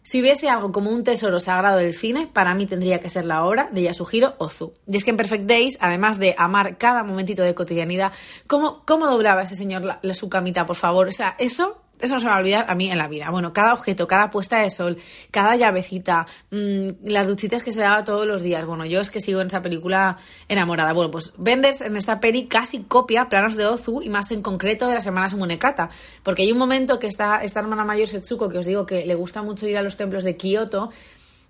Si 0.03 0.21
hubiese 0.21 0.49
algo 0.49 0.71
como 0.71 0.91
un 0.91 1.03
tesoro 1.03 1.41
sagrado 1.41 1.79
del 1.79 1.93
cine, 1.93 2.29
para 2.33 2.55
mí 2.55 2.67
tendría 2.67 3.01
que 3.01 3.11
ser 3.11 3.25
la 3.25 3.45
obra 3.45 3.69
de 3.73 3.83
Yasuhiro 3.83 4.35
Ozu. 4.39 4.73
Y 4.87 4.97
es 4.97 5.03
que 5.03 5.11
en 5.11 5.17
Perfect 5.17 5.47
Days, 5.47 5.79
además 5.81 6.21
de 6.21 6.37
amar 6.39 6.79
cada 6.79 7.03
momentito 7.03 7.43
de 7.43 7.57
cotidianidad, 7.57 8.13
¿cómo, 8.47 8.85
cómo 8.87 9.09
doblaba 9.09 9.43
ese 9.43 9.57
señor 9.57 9.99
su 10.15 10.29
camita, 10.29 10.65
por 10.65 10.77
favor? 10.77 11.09
O 11.09 11.11
sea, 11.11 11.35
eso 11.41 11.83
eso 12.01 12.15
no 12.15 12.21
se 12.21 12.27
me 12.27 12.31
va 12.31 12.37
a 12.37 12.41
olvidar 12.41 12.67
a 12.69 12.75
mí 12.75 12.91
en 12.91 12.99
la 12.99 13.09
vida. 13.09 13.31
Bueno, 13.31 13.53
cada 13.53 13.75
objeto, 13.75 14.07
cada 14.07 14.31
puesta 14.31 14.61
de 14.61 14.71
sol, 14.71 14.99
cada 15.31 15.57
llavecita, 15.57 16.27
mm, 16.51 16.89
las 17.05 17.29
duchitas 17.29 17.63
que 17.63 17.73
se 17.73 17.81
daba 17.81 18.05
todos 18.05 18.27
los 18.27 18.43
días. 18.43 18.65
Bueno, 18.67 18.85
yo 18.85 19.01
es 19.01 19.11
que 19.11 19.21
sigo 19.21 19.41
en 19.41 19.47
esa 19.47 19.63
película 19.63 20.19
enamorada. 20.49 20.93
Bueno, 20.93 21.11
pues 21.11 21.33
Benders 21.39 21.81
en 21.81 21.97
esta 21.97 22.21
peli 22.21 22.47
casi 22.47 22.81
copia 22.83 23.29
planos 23.29 23.57
de 23.57 23.67
Ozu 23.67 24.03
y 24.03 24.11
más 24.11 24.31
en 24.31 24.43
concreto 24.43 24.87
de 24.87 24.95
las 24.95 25.07
hermanas 25.07 25.35
Munekata. 25.35 25.91
Porque 26.23 26.43
hay 26.43 26.53
un 26.53 26.59
momento 26.59 26.99
que 26.99 27.07
está 27.07 27.43
esta 27.43 27.61
hermana 27.61 27.85
mayor 27.85 28.09
Setsuko, 28.09 28.49
que 28.49 28.59
os 28.59 28.67
digo 28.67 28.87
que 28.87 29.07
le 29.07 29.15
gusta 29.15 29.43
mucho 29.43 29.67
ir 29.67 29.79
a 29.79 29.83
los 29.83 29.97
templos 29.97 30.25
de 30.25 30.37
Kioto, 30.37 30.91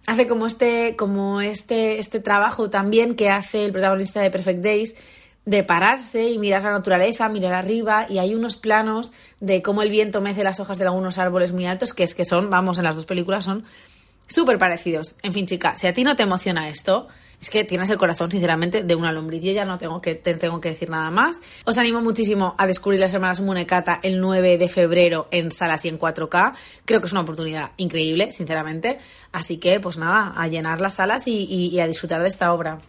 hace 0.06 0.26
como 0.26 0.46
este, 0.46 0.94
como 0.96 1.40
este, 1.40 1.98
este 1.98 2.20
trabajo 2.20 2.70
también 2.70 3.16
que 3.16 3.30
hace 3.30 3.66
el 3.66 3.72
protagonista 3.72 4.20
de 4.20 4.30
Perfect 4.30 4.62
Days 4.62 4.94
de 5.46 5.62
pararse 5.62 6.28
y 6.28 6.38
mirar 6.38 6.62
la 6.62 6.72
naturaleza, 6.72 7.28
mirar 7.28 7.54
arriba 7.54 8.06
y 8.10 8.18
hay 8.18 8.34
unos 8.34 8.56
planos 8.56 9.12
de 9.40 9.62
cómo 9.62 9.82
el 9.82 9.90
viento 9.90 10.20
mece 10.20 10.44
las 10.44 10.60
hojas 10.60 10.78
de 10.78 10.84
algunos 10.84 11.18
árboles 11.18 11.52
muy 11.52 11.66
altos 11.66 11.94
que 11.94 12.02
es 12.02 12.14
que 12.14 12.24
son, 12.24 12.50
vamos, 12.50 12.78
en 12.78 12.84
las 12.84 12.96
dos 12.96 13.06
películas 13.06 13.44
son 13.44 13.64
súper 14.26 14.58
parecidos. 14.58 15.14
En 15.22 15.32
fin, 15.32 15.46
chica, 15.46 15.76
si 15.76 15.86
a 15.86 15.94
ti 15.94 16.02
no 16.02 16.16
te 16.16 16.24
emociona 16.24 16.68
esto, 16.68 17.06
es 17.40 17.50
que 17.50 17.62
tienes 17.62 17.90
el 17.90 17.98
corazón, 17.98 18.30
sinceramente, 18.30 18.82
de 18.82 18.94
una 18.96 19.12
lombriz. 19.12 19.42
Yo 19.42 19.52
ya 19.52 19.64
no 19.64 19.78
tengo 19.78 20.00
que, 20.00 20.16
te 20.16 20.34
tengo 20.34 20.60
que 20.60 20.70
decir 20.70 20.90
nada 20.90 21.12
más. 21.12 21.38
Os 21.64 21.78
animo 21.78 22.00
muchísimo 22.00 22.54
a 22.58 22.66
descubrir 22.66 22.98
las 22.98 23.14
Hermanas 23.14 23.40
Munekata 23.40 24.00
el 24.02 24.20
9 24.20 24.58
de 24.58 24.68
febrero 24.68 25.28
en 25.30 25.52
salas 25.52 25.84
y 25.84 25.88
en 25.88 25.98
4K. 25.98 26.56
Creo 26.84 27.00
que 27.00 27.06
es 27.06 27.12
una 27.12 27.20
oportunidad 27.20 27.70
increíble, 27.76 28.32
sinceramente. 28.32 28.98
Así 29.32 29.58
que, 29.58 29.78
pues 29.78 29.98
nada, 29.98 30.32
a 30.34 30.48
llenar 30.48 30.80
las 30.80 30.94
salas 30.94 31.28
y, 31.28 31.44
y 31.44 31.78
a 31.78 31.86
disfrutar 31.86 32.22
de 32.22 32.28
esta 32.28 32.52
obra. 32.52 32.80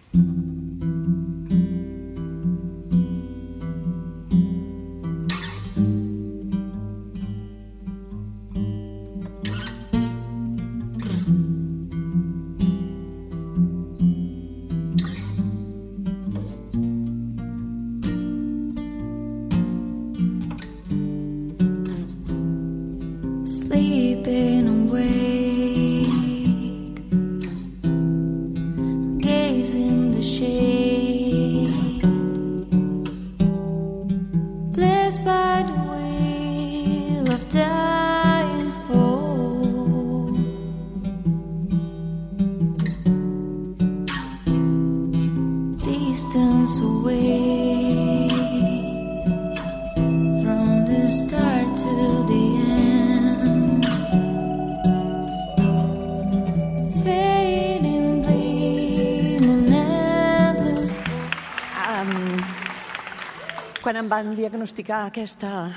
Quan 63.88 63.96
em 63.96 64.10
van 64.12 64.34
diagnosticar 64.36 65.06
aquesta... 65.08 65.72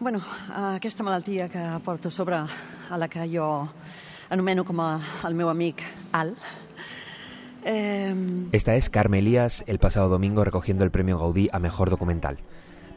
Bueno, 0.00 0.18
aquesta 0.50 1.04
malaltia 1.06 1.46
que 1.46 1.60
porto 1.84 2.10
sobre 2.10 2.34
a 2.34 2.98
la 2.98 3.06
que 3.06 3.28
jo 3.30 3.68
anomeno 4.34 4.64
com 4.66 4.80
a 4.82 4.98
el 5.22 5.36
meu 5.38 5.46
amic 5.46 5.84
Al. 6.10 6.32
Eh... 7.62 8.10
Esta 8.50 8.74
es 8.74 8.90
Carme 8.90 9.20
Elías 9.20 9.62
el 9.68 9.78
pasado 9.78 10.08
domingo 10.08 10.42
recogiendo 10.42 10.82
el 10.82 10.90
premio 10.90 11.16
Gaudí 11.16 11.46
a 11.52 11.60
Mejor 11.60 11.90
Documental. 11.90 12.38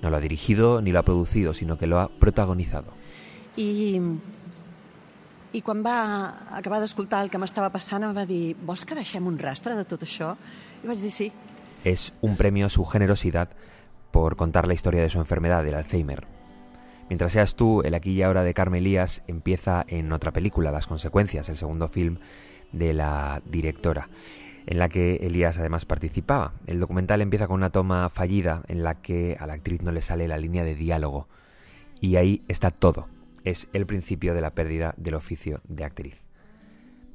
No 0.01 0.09
lo 0.09 0.17
ha 0.17 0.21
dirigido 0.21 0.81
ni 0.81 0.91
lo 0.91 0.97
ha 0.97 1.03
producido, 1.03 1.53
sino 1.53 1.77
que 1.77 1.85
lo 1.85 1.99
ha 1.99 2.07
protagonizado. 2.09 2.93
I 3.57 4.01
I 5.53 5.61
quan 5.61 5.85
va 5.85 6.57
acabar 6.57 6.77
d'escoltar 6.81 7.23
el 7.25 7.29
que 7.29 7.37
m'estava 7.41 7.71
passant 7.73 8.03
em 8.05 8.11
va 8.13 8.25
dir 8.25 8.55
vols 8.65 8.85
que 8.85 8.97
deixem 8.97 9.25
un 9.25 9.37
rastre 9.37 9.73
de 9.77 9.85
tot 9.85 10.01
això? 10.05 10.35
I 10.83 10.89
vaig 10.89 11.01
dir 11.01 11.09
sí. 11.13 11.31
Es 11.83 12.13
un 12.21 12.35
premio 12.35 12.65
a 12.65 12.69
su 12.69 12.83
generosidad 12.83 13.49
por 14.11 14.35
contar 14.35 14.67
la 14.67 14.73
historia 14.73 15.01
de 15.01 15.09
su 15.09 15.19
enfermedad, 15.19 15.63
del 15.63 15.75
Alzheimer. 15.75 16.27
Mientras 17.07 17.31
seas 17.31 17.55
tú, 17.55 17.81
el 17.83 17.95
aquí 17.95 18.11
y 18.11 18.21
ahora 18.21 18.43
de 18.43 18.53
Carmen 18.53 18.81
Elías 18.81 19.23
empieza 19.27 19.85
en 19.87 20.11
otra 20.11 20.31
película, 20.31 20.71
Las 20.71 20.87
consecuencias, 20.87 21.49
el 21.49 21.57
segundo 21.57 21.87
film 21.87 22.19
de 22.71 22.93
la 22.93 23.41
directora, 23.45 24.09
en 24.67 24.77
la 24.77 24.89
que 24.89 25.15
Elías 25.15 25.57
además 25.57 25.85
participaba. 25.85 26.53
El 26.67 26.79
documental 26.79 27.21
empieza 27.21 27.47
con 27.47 27.55
una 27.55 27.71
toma 27.71 28.09
fallida 28.09 28.61
en 28.67 28.83
la 28.83 29.01
que 29.01 29.37
a 29.39 29.47
la 29.47 29.53
actriz 29.53 29.81
no 29.81 29.91
le 29.91 30.01
sale 30.01 30.27
la 30.27 30.37
línea 30.37 30.63
de 30.63 30.75
diálogo. 30.75 31.27
Y 31.99 32.17
ahí 32.17 32.43
está 32.47 32.69
todo. 32.71 33.07
Es 33.43 33.69
el 33.73 33.85
principio 33.85 34.33
de 34.33 34.41
la 34.41 34.53
pérdida 34.53 34.93
del 34.97 35.15
oficio 35.15 35.61
de 35.67 35.85
actriz. 35.85 36.23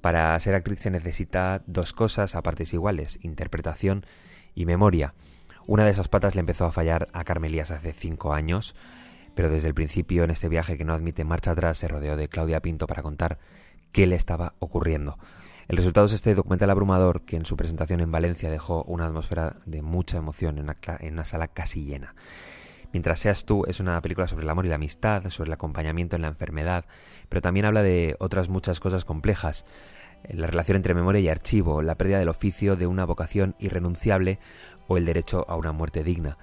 Para 0.00 0.38
ser 0.40 0.54
actriz 0.54 0.80
se 0.80 0.90
necesita 0.90 1.62
dos 1.66 1.92
cosas 1.92 2.34
a 2.34 2.42
partes 2.42 2.74
iguales, 2.74 3.18
interpretación 3.22 4.04
y 4.04 4.33
memoria. 4.56 5.14
Una 5.66 5.84
de 5.84 5.90
esas 5.90 6.08
patas 6.08 6.34
le 6.34 6.40
empezó 6.40 6.66
a 6.66 6.72
fallar 6.72 7.08
a 7.12 7.24
Carmen 7.24 7.50
Elías 7.50 7.70
hace 7.70 7.92
cinco 7.92 8.34
años, 8.34 8.74
pero 9.34 9.50
desde 9.50 9.68
el 9.68 9.74
principio 9.74 10.24
en 10.24 10.30
este 10.30 10.48
viaje 10.48 10.76
que 10.76 10.84
no 10.84 10.92
admite 10.92 11.24
marcha 11.24 11.52
atrás 11.52 11.78
se 11.78 11.88
rodeó 11.88 12.16
de 12.16 12.28
Claudia 12.28 12.60
Pinto 12.60 12.86
para 12.86 13.02
contar 13.02 13.38
qué 13.92 14.06
le 14.06 14.16
estaba 14.16 14.54
ocurriendo. 14.58 15.18
El 15.68 15.78
resultado 15.78 16.06
es 16.06 16.12
este 16.12 16.34
documental 16.34 16.68
abrumador 16.70 17.22
que 17.22 17.36
en 17.36 17.46
su 17.46 17.56
presentación 17.56 18.00
en 18.00 18.12
Valencia 18.12 18.50
dejó 18.50 18.82
una 18.84 19.06
atmósfera 19.06 19.56
de 19.64 19.80
mucha 19.80 20.18
emoción 20.18 20.58
en 20.58 20.64
una, 21.12 21.24
sala 21.24 21.48
casi 21.48 21.84
llena. 21.84 22.14
Mientras 22.92 23.18
seas 23.18 23.44
tú 23.44 23.64
es 23.66 23.80
una 23.80 24.00
película 24.02 24.28
sobre 24.28 24.44
el 24.44 24.50
amor 24.50 24.66
y 24.66 24.68
la 24.68 24.74
amistad, 24.74 25.28
sobre 25.30 25.48
el 25.48 25.54
acompañamiento 25.54 26.16
en 26.16 26.22
la 26.22 26.28
enfermedad, 26.28 26.84
pero 27.28 27.40
también 27.40 27.66
habla 27.66 27.82
de 27.82 28.14
otras 28.20 28.48
muchas 28.48 28.78
cosas 28.78 29.04
complejas, 29.04 29.64
la 30.30 30.46
relación 30.46 30.76
entre 30.76 30.94
memoria 30.94 31.20
y 31.20 31.28
archivo, 31.28 31.82
la 31.82 31.94
pérdida 31.94 32.18
del 32.18 32.28
oficio 32.28 32.76
de 32.76 32.86
una 32.86 33.04
vocación 33.04 33.54
irrenunciable 33.58 34.38
o 34.88 34.96
el 34.96 35.04
derecho 35.04 35.44
a 35.48 35.56
una 35.56 35.72
muerte 35.72 36.02
digna. 36.02 36.36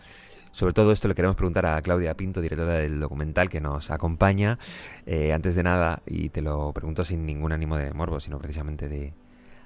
Sobre 0.51 0.73
todo 0.73 0.91
esto 0.91 1.07
le 1.07 1.15
queremos 1.15 1.37
preguntar 1.37 1.65
a 1.65 1.81
Claudia 1.81 2.13
Pinto, 2.15 2.41
directora 2.41 2.73
del 2.73 2.99
documental 2.99 3.49
que 3.49 3.61
nos 3.61 3.89
acompaña. 3.89 4.59
Eh, 5.05 5.31
antes 5.31 5.55
de 5.55 5.63
nada, 5.63 6.01
y 6.05 6.29
te 6.29 6.41
lo 6.41 6.73
pregunto 6.73 7.05
sin 7.05 7.25
ningún 7.25 7.53
ánimo 7.53 7.77
de 7.77 7.93
morbo, 7.93 8.19
sino 8.19 8.37
precisamente 8.37 8.89
de 8.89 9.13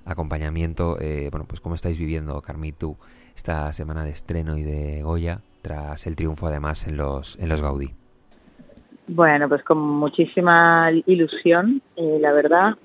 acompañamiento, 0.06 0.98
eh, 1.02 1.30
bueno, 1.32 1.46
pues 1.48 1.60
cómo 1.60 1.74
estáis 1.74 1.98
viviendo, 1.98 2.40
Carmitu, 2.42 2.98
esta 3.36 3.74
semana 3.74 4.04
de 4.04 4.12
estreno 4.12 4.58
y 4.58 4.64
de 4.64 5.02
Goya, 5.02 5.42
tras 5.64 6.06
el 6.06 6.16
triunfo 6.16 6.48
además 6.48 6.86
en 6.86 6.98
los, 6.98 7.36
en 7.40 7.50
los 7.50 7.64
Gaudí. 7.64 7.92
Bueno, 9.08 9.50
pues 9.50 9.64
con 9.64 9.80
muchísima 9.80 10.92
ilusión, 11.06 11.82
eh, 11.96 12.18
la 12.20 12.32
verdad. 12.32 12.76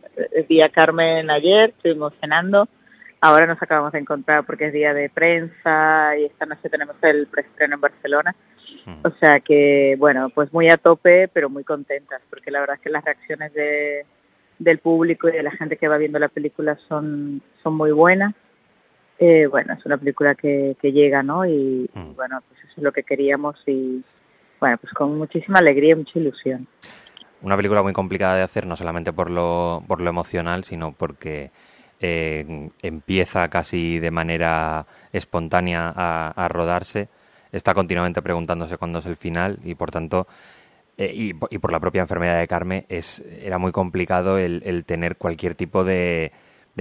Vi 0.48 0.60
a 0.60 0.68
Carmen 0.68 1.30
ayer, 1.30 1.70
estuvimos 1.70 2.12
cenando 2.20 2.68
Ahora 3.22 3.46
nos 3.46 3.62
acabamos 3.62 3.92
de 3.92 3.98
encontrar 3.98 4.46
porque 4.46 4.66
es 4.66 4.72
día 4.72 4.94
de 4.94 5.10
prensa 5.10 6.16
y 6.16 6.24
esta 6.24 6.46
noche 6.46 6.70
tenemos 6.70 6.96
el 7.02 7.26
preestreno 7.26 7.74
en 7.74 7.80
Barcelona. 7.80 8.34
Mm. 8.86 9.06
O 9.06 9.10
sea 9.20 9.40
que, 9.40 9.94
bueno, 9.98 10.30
pues 10.30 10.50
muy 10.54 10.70
a 10.70 10.78
tope, 10.78 11.28
pero 11.28 11.50
muy 11.50 11.62
contentas, 11.62 12.22
porque 12.30 12.50
la 12.50 12.60
verdad 12.60 12.76
es 12.76 12.82
que 12.82 12.88
las 12.88 13.04
reacciones 13.04 13.52
de, 13.52 14.06
del 14.58 14.78
público 14.78 15.28
y 15.28 15.32
de 15.32 15.42
la 15.42 15.50
gente 15.50 15.76
que 15.76 15.88
va 15.88 15.98
viendo 15.98 16.18
la 16.18 16.28
película 16.28 16.78
son, 16.88 17.42
son 17.62 17.74
muy 17.74 17.92
buenas. 17.92 18.34
Eh, 19.18 19.46
bueno, 19.48 19.74
es 19.74 19.84
una 19.84 19.98
película 19.98 20.34
que, 20.34 20.76
que 20.80 20.92
llega, 20.92 21.22
¿no? 21.22 21.44
Y, 21.44 21.90
mm. 21.92 22.14
bueno, 22.14 22.42
pues 22.48 22.58
eso 22.60 22.72
es 22.78 22.82
lo 22.82 22.92
que 22.92 23.02
queríamos 23.02 23.56
y, 23.66 24.02
bueno, 24.58 24.78
pues 24.78 24.94
con 24.94 25.18
muchísima 25.18 25.58
alegría 25.58 25.92
y 25.92 25.96
mucha 25.96 26.18
ilusión. 26.18 26.66
Una 27.42 27.56
película 27.56 27.82
muy 27.82 27.92
complicada 27.92 28.36
de 28.36 28.42
hacer, 28.42 28.66
no 28.66 28.76
solamente 28.76 29.12
por 29.12 29.30
lo, 29.30 29.82
por 29.86 30.00
lo 30.00 30.10
emocional, 30.10 30.64
sino 30.64 30.92
porque 30.92 31.50
eh, 32.02 32.70
empieza 32.82 33.48
casi 33.48 33.98
de 33.98 34.10
manera 34.10 34.86
espontánea 35.12 35.92
a, 35.94 36.48
rodarse, 36.48 37.08
está 37.52 37.74
continuamente 37.74 38.22
preguntándose 38.22 38.78
cuándo 38.78 39.00
es 39.00 39.06
el 39.06 39.16
final 39.16 39.58
y 39.64 39.74
por 39.74 39.90
tanto, 39.90 40.26
eh, 40.96 41.12
y, 41.14 41.34
por 41.34 41.72
la 41.72 41.80
propia 41.80 42.00
enfermedad 42.00 42.38
de 42.38 42.48
Carmen, 42.48 42.86
es, 42.88 43.22
era 43.42 43.58
muy 43.58 43.70
complicado 43.72 44.38
el, 44.38 44.84
tener 44.86 45.16
cualquier 45.16 45.54
tipo 45.54 45.84
de, 45.84 46.32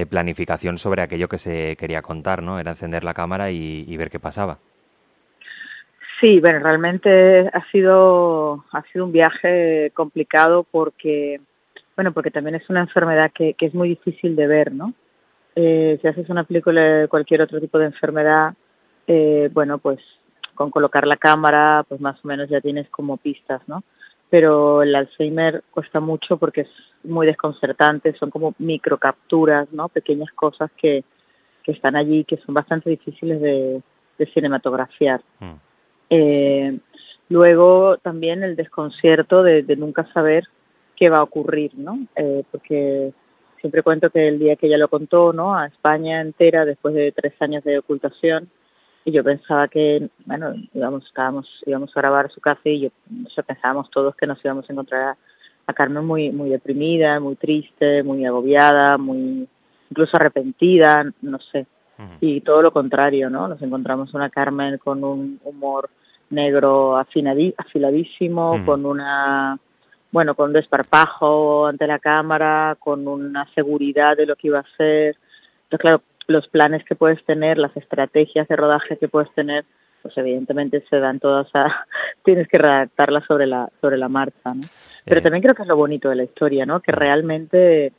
planificación 0.10 0.78
sobre 0.78 1.01
aquello 1.01 1.28
que 1.28 1.38
se 1.38 1.75
quería 1.75 2.01
contar, 2.01 2.42
¿no? 2.42 2.58
Era 2.58 2.72
encender 2.72 3.04
la 3.04 3.13
cámara 3.13 3.51
y, 3.51 3.98
ver 3.98 4.10
qué 4.10 4.20
pasaba. 4.20 4.60
Sí, 6.19 6.39
bueno, 6.41 6.59
realmente 6.59 7.49
ha 7.53 7.71
sido, 7.71 8.65
ha 8.71 8.83
sido 8.91 9.05
un 9.05 9.11
viaje 9.11 9.91
complicado 9.93 10.65
porque, 10.69 11.39
bueno, 11.95 12.11
porque 12.11 12.31
también 12.31 12.55
es 12.55 12.69
una 12.69 12.81
enfermedad 12.81 13.31
que, 13.33 13.55
es 13.57 13.73
muy 13.73 13.89
difícil 13.89 14.35
de 14.35 14.47
ver, 14.47 14.73
¿no? 14.73 14.93
Eh, 15.55 15.97
si 16.01 16.07
haces 16.07 16.29
una 16.29 16.43
película 16.43 16.81
de 16.81 17.07
cualquier 17.07 17.41
otro 17.41 17.61
tipo 17.61 17.79
de 17.79 17.85
enfermedad, 17.85 18.53
eh, 19.07 19.49
bueno, 19.53 19.77
pues 19.77 19.99
con 20.55 20.71
colocar 20.71 21.07
la 21.07 21.15
cámara, 21.15 21.85
pues 21.88 22.01
más 22.01 22.17
o 22.23 22.27
menos 22.27 22.49
ya 22.49 22.59
tienes 22.59 22.89
como 22.89 23.15
pistas, 23.15 23.61
¿no? 23.67 23.83
Pero 24.29 24.83
el 24.83 24.93
Alzheimer 24.93 25.63
cuesta 25.71 26.01
mucho 26.01 26.35
porque 26.35 26.61
es 26.61 26.69
muy 27.03 27.25
desconcertante, 27.25 28.13
son 28.13 28.29
como 28.29 28.53
microcapturas, 28.57 29.71
¿no? 29.71 29.88
Pequeñas 29.88 30.31
cosas 30.33 30.69
que, 30.75 31.05
que 31.63 31.71
están 31.71 31.95
allí 31.95 32.25
que 32.25 32.38
son 32.38 32.53
bastante 32.53 32.89
difíciles 32.89 33.39
de, 33.39 33.81
cinematografiar. 34.33 35.21
Mm. 35.39 35.68
Eh, 36.10 36.78
luego 37.30 37.98
también 37.98 38.44
el 38.44 38.56
desconcierto 38.56 39.44
de, 39.44 39.63
de, 39.63 39.75
nunca 39.75 40.12
saber 40.13 40.46
qué 40.96 41.10
va 41.10 41.18
a 41.20 41.24
ocurrir, 41.24 41.72
¿no? 41.75 42.00
porque 42.51 43.13
siempre 43.62 43.84
cuento 43.84 44.10
que 44.10 44.28
el 44.28 44.39
día 44.39 44.56
que 44.56 44.68
ella 44.68 44.78
lo 44.78 44.88
contó, 44.88 45.34
¿no? 45.34 45.56
A 45.56 45.68
España 45.68 46.22
entera, 46.22 46.66
después 46.66 46.94
de 46.94 47.12
tres 47.12 47.34
años 47.42 47.63
de 47.63 47.80
ocultación, 47.80 48.50
y 49.06 49.12
yo 49.12 49.24
pensaba 49.24 49.68
que, 49.68 50.10
bueno, 50.25 50.54
íbamos, 50.74 51.06
estábamos, 51.06 51.48
íbamos 51.66 51.89
a 51.96 52.00
grabar 52.00 52.32
su 52.32 52.42
casa 52.42 52.62
y 52.66 52.82
yo, 52.82 52.89
pensábamos 53.46 53.89
todos 53.89 54.16
que 54.16 54.28
nos 54.28 54.44
íbamos 54.44 54.70
a 54.70 54.74
encontrar 54.74 55.18
a, 55.66 55.74
Carmen 55.74 56.04
muy, 56.04 56.32
muy 56.32 56.50
deprimida, 56.50 57.20
muy 57.20 57.36
triste, 57.36 58.01
muy 58.01 58.25
agobiada, 58.25 58.98
muy, 58.98 59.48
incluso 59.89 60.18
arrepentida, 60.18 61.12
no 61.22 61.39
sé. 61.51 61.68
Y 62.22 62.42
todo 62.42 62.62
lo 62.62 62.72
contrario, 62.72 63.30
¿no? 63.30 63.48
Nos 63.48 63.62
encontramos 63.62 64.13
una 64.13 64.30
Carmen 64.30 64.78
con 64.78 65.04
un 65.04 65.39
humor 65.44 65.89
negro 66.29 66.98
afiladísimo, 66.98 68.63
con 68.65 68.86
una 68.86 69.57
bueno, 70.12 70.36
con 70.36 70.53
desparpajo 70.53 71.67
ante 71.67 71.86
la 71.86 72.00
cámara, 72.00 72.75
con 72.79 73.07
una 73.07 73.48
seguridad 73.53 74.17
de 74.17 74.25
lo 74.25 74.36
que 74.36 74.48
iba 74.48 74.59
a 74.59 74.77
ser. 74.77 75.17
Entonces, 75.63 75.79
claro, 75.79 76.01
los 76.27 76.48
planes 76.48 76.83
que 76.83 76.95
puedes 76.95 77.24
tener, 77.25 77.57
las 77.57 77.75
estrategias 77.77 78.48
de 78.48 78.55
rodaje 78.55 78.98
que 78.98 79.07
puedes 79.07 79.31
tener, 79.33 79.65
pues 80.01 80.17
evidentemente 80.17 80.83
se 80.89 81.00
dan 81.00 81.19
todas 81.19 81.48
a, 81.53 81.86
tienes 82.24 82.48
que 82.48 82.57
redactarlas 82.57 83.25
sobre 83.25 83.45
la, 83.45 83.69
sobre 83.81 83.98
la 83.98 84.09
marcha, 84.09 84.53
¿no? 84.53 84.62
Pero 85.05 85.19
eh. 85.19 85.24
también 85.24 85.43
creo 85.43 85.55
que 85.55 85.63
es 85.63 85.67
lo 85.67 85.75
bonito 85.75 86.09
de 86.09 86.15
la 86.15 86.24
historia, 86.24 86.65
¿no? 86.65 86.79
Que 86.79 86.91
realmente 86.91 87.93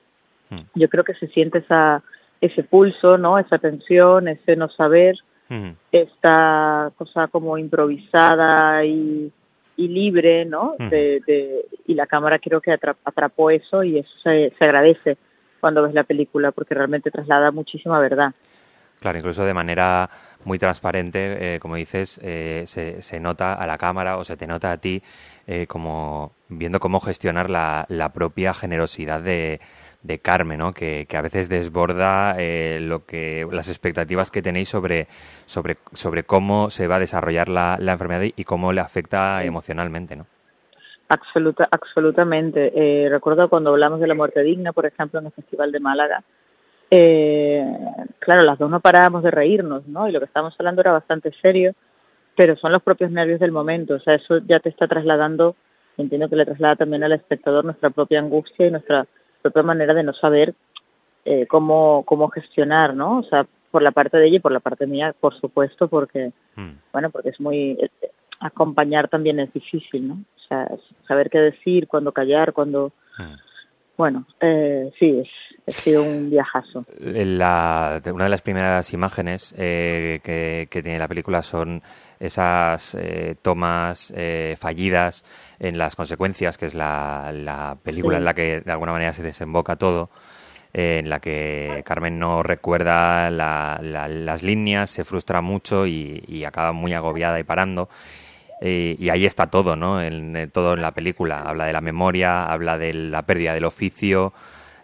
hmm. 0.48 0.60
yo 0.74 0.88
creo 0.88 1.04
que 1.04 1.14
se 1.14 1.28
siente 1.28 1.58
esa, 1.58 2.02
ese 2.40 2.64
pulso, 2.64 3.18
¿no? 3.18 3.38
Esa 3.38 3.58
tensión, 3.58 4.28
ese 4.28 4.56
no 4.56 4.68
saber, 4.68 5.16
esta 5.90 6.92
cosa 6.96 7.28
como 7.28 7.58
improvisada 7.58 8.84
y 8.84 9.32
y 9.80 9.88
libre, 9.88 10.44
¿no? 10.44 10.74
De, 10.78 11.64
y 11.86 11.94
la 11.94 12.06
cámara 12.06 12.38
creo 12.38 12.60
que 12.60 12.70
atrapó 12.70 13.50
eso 13.50 13.82
y 13.82 13.98
eso 13.98 14.10
se, 14.22 14.52
agradece 14.60 15.16
cuando 15.58 15.82
ves 15.82 15.94
la 15.94 16.04
película 16.04 16.52
porque 16.52 16.74
realmente 16.74 17.10
traslada 17.10 17.50
muchísima 17.50 17.98
verdad. 17.98 18.34
Claro, 19.00 19.16
incluso 19.16 19.42
de 19.46 19.54
manera 19.54 20.10
muy 20.44 20.58
transparente, 20.58 21.54
eh, 21.54 21.60
como 21.60 21.76
dices, 21.76 22.20
eh, 22.22 22.64
se, 22.66 23.00
se, 23.00 23.20
nota 23.20 23.54
a 23.54 23.66
la 23.66 23.78
cámara 23.78 24.18
o 24.18 24.24
se 24.24 24.36
te 24.36 24.46
nota 24.46 24.70
a 24.70 24.76
ti 24.76 25.02
eh, 25.46 25.66
como 25.66 26.32
viendo 26.50 26.78
cómo 26.78 27.00
gestionar 27.00 27.48
la, 27.48 27.86
la 27.88 28.12
propia 28.12 28.52
generosidad 28.52 29.22
de, 29.22 29.60
de 30.02 30.18
Carmen, 30.18 30.58
¿no? 30.58 30.72
que, 30.72 31.06
que 31.08 31.16
a 31.16 31.22
veces 31.22 31.48
desborda 31.48 32.34
eh, 32.38 32.78
lo 32.80 33.04
que 33.04 33.46
las 33.50 33.68
expectativas 33.68 34.30
que 34.30 34.42
tenéis 34.42 34.68
sobre, 34.68 35.08
sobre, 35.46 35.76
sobre 35.92 36.24
cómo 36.24 36.70
se 36.70 36.86
va 36.86 36.96
a 36.96 37.00
desarrollar 37.00 37.48
la, 37.48 37.76
la 37.78 37.92
enfermedad 37.92 38.22
y 38.34 38.44
cómo 38.44 38.72
le 38.72 38.80
afecta 38.80 39.44
emocionalmente. 39.44 40.16
¿no? 40.16 40.26
Absoluta, 41.08 41.68
absolutamente. 41.70 42.72
Eh, 42.72 43.08
recuerdo 43.08 43.48
cuando 43.48 43.70
hablamos 43.70 43.98
de 43.98 44.06
la 44.06 44.14
muerte 44.14 44.44
digna, 44.44 44.72
por 44.72 44.86
ejemplo, 44.86 45.18
en 45.18 45.26
el 45.26 45.32
Festival 45.32 45.72
de 45.72 45.80
Málaga, 45.80 46.22
eh, 46.88 47.64
claro, 48.20 48.42
las 48.42 48.58
dos 48.58 48.70
no 48.70 48.78
parábamos 48.78 49.24
de 49.24 49.32
reírnos, 49.32 49.88
¿no? 49.88 50.08
Y 50.08 50.12
lo 50.12 50.20
que 50.20 50.26
estábamos 50.26 50.54
hablando 50.58 50.82
era 50.82 50.92
bastante 50.92 51.32
serio, 51.42 51.72
pero 52.36 52.56
son 52.56 52.70
los 52.70 52.82
propios 52.82 53.10
nervios 53.10 53.40
del 53.40 53.50
momento, 53.50 53.94
o 53.94 54.00
sea, 54.00 54.14
eso 54.14 54.38
ya 54.38 54.60
te 54.60 54.68
está 54.68 54.86
trasladando, 54.86 55.56
entiendo 55.98 56.28
que 56.28 56.36
le 56.36 56.46
traslada 56.46 56.76
también 56.76 57.02
al 57.02 57.12
espectador 57.12 57.64
nuestra 57.64 57.90
propia 57.90 58.20
angustia 58.20 58.68
y 58.68 58.70
nuestra 58.70 59.06
propia 59.42 59.62
manera 59.62 59.94
de 59.94 60.02
no 60.02 60.12
saber 60.12 60.54
eh, 61.24 61.46
cómo, 61.46 62.04
cómo 62.06 62.28
gestionar, 62.28 62.94
¿no? 62.94 63.18
O 63.18 63.22
sea, 63.24 63.46
por 63.70 63.82
la 63.82 63.92
parte 63.92 64.16
de 64.16 64.26
ella 64.26 64.36
y 64.36 64.40
por 64.40 64.52
la 64.52 64.60
parte 64.60 64.86
mía, 64.86 65.14
por 65.18 65.38
supuesto, 65.38 65.88
porque, 65.88 66.32
mm. 66.56 66.70
bueno, 66.92 67.10
porque 67.10 67.30
es 67.30 67.40
muy, 67.40 67.72
eh, 67.80 67.90
acompañar 68.40 69.08
también 69.08 69.38
es 69.38 69.52
difícil, 69.52 70.08
¿no? 70.08 70.14
O 70.14 70.48
sea, 70.48 70.68
saber 71.06 71.30
qué 71.30 71.38
decir, 71.38 71.86
cuándo 71.86 72.12
callar, 72.12 72.52
cuándo, 72.52 72.92
mm. 73.18 73.34
Bueno, 74.00 74.24
eh, 74.40 74.90
sí, 74.98 75.22
ha 75.68 75.72
sido 75.72 76.02
un 76.02 76.30
viajazo. 76.30 76.86
La, 77.00 78.00
una 78.10 78.24
de 78.24 78.30
las 78.30 78.40
primeras 78.40 78.94
imágenes 78.94 79.54
eh, 79.58 80.20
que, 80.22 80.82
tiene 80.82 80.98
la 80.98 81.06
película 81.06 81.42
son 81.42 81.82
esas 82.18 82.94
eh, 82.94 83.36
tomas 83.42 84.10
fallidas 84.58 85.26
en 85.58 85.76
las 85.76 85.96
consecuencias, 85.96 86.56
que 86.56 86.64
es 86.64 86.74
la, 86.74 87.76
película 87.82 88.16
en 88.16 88.24
la 88.24 88.32
que 88.32 88.62
de 88.62 88.72
alguna 88.72 88.92
manera 88.92 89.12
se 89.12 89.22
desemboca 89.22 89.76
todo, 89.76 90.08
en 90.72 91.10
la 91.10 91.20
que 91.20 91.82
Carmen 91.84 92.18
no 92.18 92.42
recuerda 92.42 93.28
las 93.30 94.42
líneas, 94.42 94.88
se 94.88 95.04
frustra 95.04 95.42
mucho 95.42 95.86
y, 95.86 96.24
y 96.26 96.44
acaba 96.44 96.72
muy 96.72 96.94
agobiada 96.94 97.38
y 97.38 97.44
parando. 97.44 97.90
Eh, 98.60 98.96
y 98.98 99.08
ahí 99.08 99.24
está 99.26 99.46
todo, 99.46 99.74
¿no? 99.74 100.02
En, 100.02 100.50
todo 100.52 100.74
en 100.74 100.82
la 100.82 100.92
película. 100.92 101.42
Habla 101.42 101.64
de 101.66 101.72
la 101.72 101.80
memoria, 101.80 102.44
habla 102.44 102.78
de 102.78 102.92
la 102.92 103.22
pérdida 103.22 103.54
del 103.54 103.64
oficio. 103.64 104.32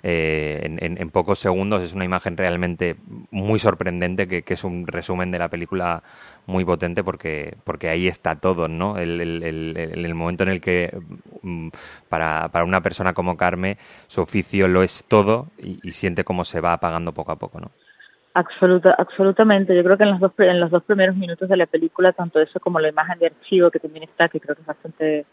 Eh, 0.02 0.76
en, 0.78 1.11
pocos 1.11 1.38
segundos 1.40 1.83
es 1.83 1.92
una 1.92 2.04
imagen 2.04 2.37
realmente 2.37 2.97
muy 3.30 3.59
sorprendente 3.59 4.28
que, 4.28 4.45
es 4.47 4.62
un 4.62 4.87
resumen 4.87 5.33
de 5.33 5.38
la 5.38 5.49
película 5.49 6.02
muy 6.47 6.64
potente 6.64 7.02
porque, 7.02 7.56
porque 7.64 7.88
ahí 7.88 8.06
está 8.06 8.37
todo, 8.37 8.68
¿no? 8.68 8.99
El, 8.99 9.21
el, 9.21 10.14
momento 10.14 10.45
en 10.45 10.50
el 10.50 10.61
que 10.61 10.97
mm, 11.42 11.68
para, 12.09 12.49
para, 12.50 12.64
una 12.64 12.83
persona 12.83 13.14
como 13.14 13.37
Carmen 13.37 13.78
su 14.06 14.21
oficio 14.21 14.68
lo 14.68 14.85
es 14.85 15.04
todo 15.09 15.49
y, 15.59 15.80
y 15.83 15.92
siente 15.92 16.23
cómo 16.23 16.45
se 16.45 16.61
va 16.61 16.75
apagando 16.75 17.12
poco 17.12 17.33
a 17.33 17.37
poco, 17.37 17.59
¿no? 17.61 17.71
Absoluta, 18.38 18.94
absolutamente. 18.98 19.74
Yo 19.74 19.82
creo 19.82 19.96
que 19.96 20.02
en 20.02 20.10
los 20.10 20.20
dos 20.20 20.32
en 20.36 20.60
los 20.60 20.70
dos 20.70 20.82
primeros 20.82 21.16
minutos 21.16 21.48
de 21.48 21.56
la 21.56 21.64
película, 21.64 22.12
tanto 22.12 22.38
eso 22.38 22.60
como 22.60 22.78
la 22.78 22.90
imagen 22.90 23.18
de 23.18 23.28
archivo 23.28 23.70
que 23.70 23.78
también 23.78 24.04
está, 24.04 24.28
que 24.28 24.40
creo 24.40 24.54
que 24.54 24.60
es 24.60 24.66
bastante 24.66 25.24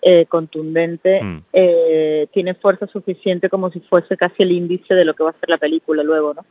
eh, 0.00 0.24
contundente, 0.24 1.22
mm. 1.22 1.42
eh, 1.52 2.26
tiene 2.32 2.54
fuerza 2.54 2.86
suficiente 2.86 3.50
como 3.50 3.70
si 3.70 3.80
fuese 3.80 4.16
casi 4.16 4.42
el 4.42 4.52
índice 4.52 4.94
de 4.94 5.04
lo 5.04 5.12
que 5.12 5.22
va 5.22 5.30
a 5.30 5.38
ser 5.38 5.50
la 5.50 5.58
película 5.58 6.02
luego, 6.02 6.32
¿no? 6.32 6.46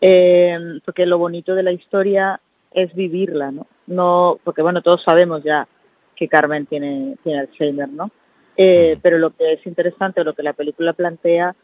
Eh, 0.00 0.80
porque 0.84 1.06
lo 1.06 1.16
bonito 1.16 1.54
de 1.54 1.62
la 1.62 1.70
historia 1.70 2.40
es 2.72 2.92
vivirla, 2.92 3.52
¿no? 3.52 3.68
No, 3.86 4.40
porque 4.42 4.62
bueno, 4.62 4.82
todos 4.82 5.04
sabemos 5.04 5.44
ya 5.44 5.68
que 6.16 6.26
Carmen 6.26 6.66
tiene 6.66 7.18
tiene 7.22 7.38
Alzheimer, 7.38 7.88
¿no? 7.88 8.06
Mm. 8.06 8.98
Pero 9.00 9.18
lo 9.18 9.30
que 9.30 9.52
es 9.52 9.64
interesante, 9.64 10.24
lo 10.24 10.34
que 10.34 10.42
la 10.42 10.54
película 10.54 10.92
plantea 10.92 11.54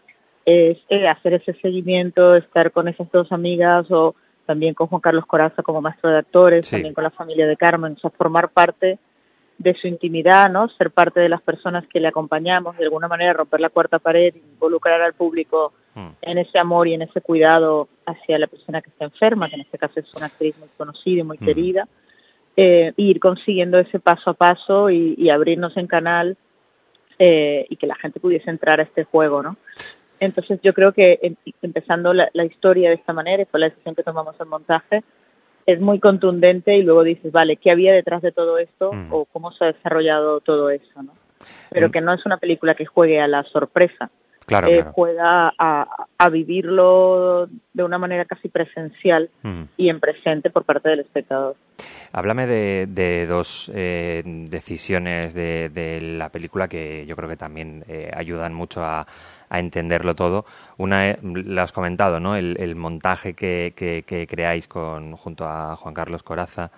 es 0.44 0.78
eh, 0.88 1.08
hacer 1.08 1.34
ese 1.34 1.54
seguimiento, 1.54 2.34
estar 2.34 2.72
con 2.72 2.88
esas 2.88 3.11
dos 3.11 3.30
amigas 3.32 3.90
o 3.90 4.14
también 4.46 4.75
con 4.75 4.88
Juan 4.88 5.00
Carlos 5.00 5.26
Coraza 5.26 5.62
como 5.62 5.80
maestro 5.80 6.11
de 6.11 6.18
actores, 6.18 6.68
también 6.68 6.94
con 6.94 7.04
la 7.04 7.11
familia 7.11 7.46
de 7.46 7.56
Carmen, 7.56 7.94
o 7.96 7.99
sea, 7.99 8.11
formar 8.11 8.50
parte 8.50 8.99
de 9.58 9.75
su 9.75 9.87
intimidad, 9.87 10.50
¿no? 10.50 10.68
Ser 10.70 10.90
parte 10.90 11.20
de 11.20 11.28
las 11.28 11.40
personas 11.40 11.87
que 11.87 12.00
le 12.00 12.08
acompañamos, 12.08 12.76
de 12.76 12.84
alguna 12.84 13.06
manera 13.06 13.32
romper 13.32 13.61
la 13.61 13.70
cuarta 13.70 13.99
pared, 13.99 14.34
involucrar 14.34 15.00
al 15.00 15.14
público 15.14 15.72
hmm. 15.94 16.08
en 16.22 16.38
ese 16.38 16.58
amor 16.58 16.88
y 16.88 16.94
en 16.94 17.02
ese 17.02 17.20
cuidado 17.20 17.88
hacia 18.04 18.38
la 18.38 18.49
persona 18.49 18.82
que 18.82 18.90
está 18.90 19.04
enferma, 19.04 19.49
que 19.49 19.54
en 19.54 19.61
este 19.61 19.78
caso 19.78 20.00
es 20.00 20.14
una 20.14 20.26
actriz 20.26 20.58
muy 20.58 20.68
conocida 20.76 21.20
y 21.20 21.25
muy 21.25 21.38
hmm. 21.38 21.44
querida, 21.44 21.88
eh, 22.56 22.92
ir 22.96 23.20
consiguiendo 23.20 23.78
ese 23.78 24.00
paso 24.00 24.30
a 24.30 24.34
paso 24.34 24.90
y, 24.90 25.30
abrirnos 25.30 25.76
en 25.76 25.87
canal 25.87 26.37
eh, 27.18 27.66
y 27.70 27.76
que 27.76 27.87
la 27.87 27.94
gente 27.94 28.20
pudiese 28.20 28.50
entrar 28.50 28.80
a 28.80 28.82
este 28.82 29.04
juego, 29.04 29.42
¿no? 29.42 29.56
Entonces 30.23 30.61
yo 30.62 30.73
creo 30.73 30.93
que 30.93 31.19
em, 31.21 31.35
empezando 31.62 32.12
la, 32.14 32.45
historia 32.45 32.91
de 32.91 32.95
esta 32.95 33.12
manera, 33.12 33.43
y 33.43 33.47
fue 33.47 33.59
la 33.59 33.71
decisión 33.71 33.97
que 33.97 34.05
tomamos 34.05 34.37
el 34.38 34.47
montaje, 34.47 35.02
es 35.67 35.81
muy 35.81 35.99
contundente 35.99 36.76
y 36.76 36.85
luego 36.85 37.02
dices, 37.02 37.33
vale, 37.33 37.57
¿qué 37.57 37.73
había 37.73 37.93
detrás 37.93 38.23
de 38.23 38.31
todo 38.31 38.59
esto 38.59 38.93
mm. 38.93 39.12
o 39.12 39.25
cómo 39.25 39.50
se 39.50 39.64
ha 39.64 39.73
desarrollado 39.73 40.41
todo 40.41 40.71
eso? 40.71 41.02
¿no? 41.02 41.12
Pero 41.71 41.88
mm. 41.88 41.91
que 41.91 42.00
no 42.00 42.14
es 42.14 42.25
una 42.25 42.37
película 42.37 42.76
que 42.76 42.87
juegue 42.87 43.21
a 43.21 43.26
la 43.26 43.43
sorpresa, 43.43 44.11
claro, 44.61 44.68
eh, 44.68 44.85
juega 44.92 45.52
a, 45.59 46.28
vivirlo 46.30 47.49
de 47.73 47.82
una 47.82 47.99
manera 47.99 48.25
casi 48.25 48.49
presencial 48.49 49.28
mm. 49.43 49.62
y 49.76 49.88
en 49.88 50.00
presente 50.00 50.50
por 50.50 50.65
parte 50.65 50.88
del 50.88 51.00
espectador. 51.00 51.56
Háblame 52.12 52.47
de, 52.47 53.26
dos 53.26 53.71
eh, 53.75 54.23
decisiones 54.25 55.34
de, 55.34 55.99
la 56.02 56.28
película 56.28 56.69
que 56.69 57.06
yo 57.06 57.17
creo 57.17 57.28
que 57.28 57.36
también 57.36 57.84
eh, 57.88 58.10
ayudan 58.15 58.54
mucho 58.54 58.84
a, 58.84 59.06
entenderlo 59.50 60.15
todo. 60.15 60.47
Una, 60.78 61.15
lo 61.23 61.60
has 61.60 61.73
comentado, 61.73 62.21
¿no? 62.21 62.36
El, 62.36 62.75
montaje 62.75 63.34
que, 63.34 63.75
que, 63.76 64.26
creáis 64.26 64.67
con, 64.67 65.15
junto 65.17 65.47
a 65.47 65.76
Juan 65.76 65.93
Carlos 65.93 66.23
Coraza, 66.23 66.71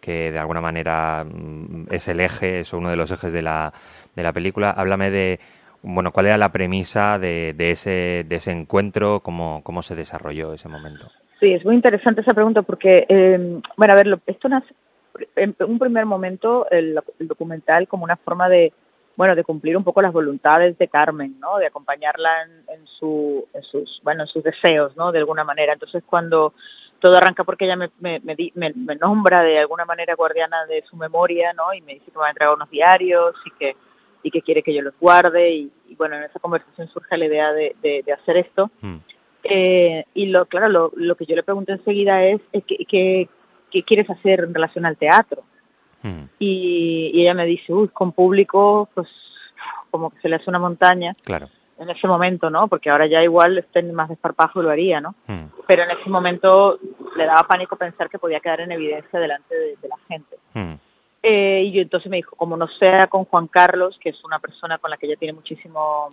que 0.00 0.32
de 0.32 0.38
alguna 0.38 0.62
manera 0.62 1.24
mm, 1.24 1.88
es 1.90 2.08
el 2.08 2.20
eje, 2.20 2.60
es 2.60 2.72
uno 2.72 2.88
de 2.88 2.96
los 2.96 3.10
ejes 3.10 3.32
de 3.32 3.42
la, 3.42 3.72
de 4.16 4.22
la 4.22 4.32
película. 4.32 4.70
Háblame 4.70 5.10
de, 5.10 5.40
bueno, 5.82 6.12
cuál 6.12 6.26
era 6.26 6.38
la 6.38 6.52
premisa 6.52 7.18
de, 7.18 7.54
de, 7.56 7.72
ese, 7.72 8.24
de 8.28 8.36
ese 8.36 8.52
encuentro, 8.52 9.20
cómo, 9.20 9.62
cómo 9.64 9.82
se 9.82 9.94
desarrolló 9.94 10.52
ese 10.52 10.68
momento. 10.68 11.08
Sí, 11.40 11.52
es 11.52 11.64
muy 11.64 11.74
interesante 11.74 12.20
esa 12.20 12.34
pregunta 12.34 12.62
porque, 12.62 13.04
eh, 13.08 13.60
bueno, 13.76 13.92
a 13.92 13.96
ver, 13.96 14.20
esto 14.26 14.48
nace 14.48 14.72
en 15.36 15.54
un 15.60 15.78
primer 15.78 16.06
momento 16.06 16.66
el, 16.70 16.98
documental 17.20 17.88
como 17.88 18.04
una 18.04 18.16
forma 18.16 18.48
de, 18.48 18.72
bueno, 19.16 19.34
de 19.34 19.44
cumplir 19.44 19.76
un 19.76 19.84
poco 19.84 20.02
las 20.02 20.12
voluntades 20.12 20.78
de 20.78 20.88
Carmen, 20.88 21.38
¿no? 21.40 21.58
De 21.58 21.66
acompañarla 21.66 22.30
en, 22.68 22.86
su, 22.86 23.46
sus, 23.70 24.00
bueno, 24.02 24.22
en 24.22 24.28
sus 24.28 24.42
deseos, 24.42 24.96
¿no? 24.96 25.12
De 25.12 25.18
alguna 25.18 25.44
manera. 25.44 25.72
Entonces 25.72 26.02
cuando 26.06 26.54
todo 27.00 27.16
arranca 27.16 27.44
porque 27.44 27.64
ella 27.64 27.76
me, 27.76 27.90
me, 27.98 28.20
me, 28.54 28.94
nombra 28.96 29.42
de 29.42 29.58
alguna 29.58 29.84
manera 29.84 30.14
guardiana 30.14 30.64
de 30.66 30.82
su 30.88 30.96
memoria, 30.96 31.52
¿no? 31.52 31.74
Y 31.74 31.80
me 31.80 31.94
dice 31.94 32.06
que 32.06 32.12
me 32.12 32.20
va 32.20 32.26
a 32.28 32.30
entregar 32.30 32.54
unos 32.54 32.70
diarios 32.70 33.34
y 33.44 33.50
que 33.58 33.76
y 34.22 34.30
que 34.30 34.42
quiere 34.42 34.62
que 34.62 34.74
yo 34.74 34.82
los 34.82 34.94
guarde 35.00 35.50
y, 35.50 35.72
bueno, 35.96 36.16
en 36.16 36.24
esa 36.24 36.38
conversación 36.38 36.88
surge 36.88 37.16
la 37.16 37.26
idea 37.26 37.52
de, 37.52 37.74
de, 37.82 38.12
hacer 38.12 38.36
esto. 38.36 38.70
Mm. 38.80 38.96
Eh, 39.44 40.04
y 40.14 40.26
lo 40.26 40.46
claro, 40.46 40.68
lo, 40.68 40.92
lo, 40.94 41.16
que 41.16 41.26
yo 41.26 41.34
le 41.34 41.42
pregunto 41.42 41.72
enseguida 41.72 42.24
es, 42.24 42.40
que, 42.52 42.84
que, 42.88 43.28
¿qué 43.70 43.82
quieres 43.82 44.08
hacer 44.08 44.40
en 44.40 44.54
relación 44.54 44.86
al 44.86 44.96
teatro? 44.96 45.42
Hmm. 46.02 46.24
Y, 46.38 47.12
ella 47.14 47.34
me 47.34 47.46
dice, 47.46 47.72
uy, 47.72 47.88
con 47.88 48.12
público, 48.12 48.88
pues 48.94 49.08
como 49.90 50.10
que 50.10 50.20
se 50.20 50.28
le 50.28 50.36
hace 50.36 50.50
una 50.50 50.58
montaña. 50.58 51.14
Claro. 51.22 51.48
En 51.78 51.90
ese 51.90 52.06
momento, 52.06 52.48
¿no? 52.50 52.68
Porque 52.68 52.90
ahora 52.90 53.06
ya 53.06 53.22
igual 53.22 53.58
estén 53.58 53.92
más 53.92 54.08
desparpajo 54.08 54.62
lo 54.62 54.70
haría, 54.70 55.00
¿no? 55.00 55.14
Hmm. 55.26 55.46
Pero 55.66 55.82
en 55.84 55.90
ese 55.90 56.08
momento 56.08 56.78
le 57.16 57.26
daba 57.26 57.42
pánico 57.44 57.76
pensar 57.76 58.08
que 58.08 58.18
podía 58.18 58.40
quedar 58.40 58.60
en 58.60 58.72
evidencia 58.72 59.18
delante 59.18 59.54
de, 59.54 59.88
la 59.88 59.96
gente. 60.08 60.78
Eh, 61.22 61.62
y 61.66 61.72
yo 61.72 61.82
entonces 61.82 62.10
me 62.10 62.16
dijo, 62.16 62.34
como 62.36 62.56
no 62.56 62.66
sea 62.66 63.06
con 63.06 63.24
Juan 63.24 63.46
Carlos, 63.46 63.98
que 64.00 64.10
es 64.10 64.24
una 64.24 64.38
persona 64.38 64.78
con 64.78 64.90
la 64.90 64.96
que 64.96 65.06
ella 65.06 65.16
tiene 65.16 65.34
muchísimo 65.34 66.10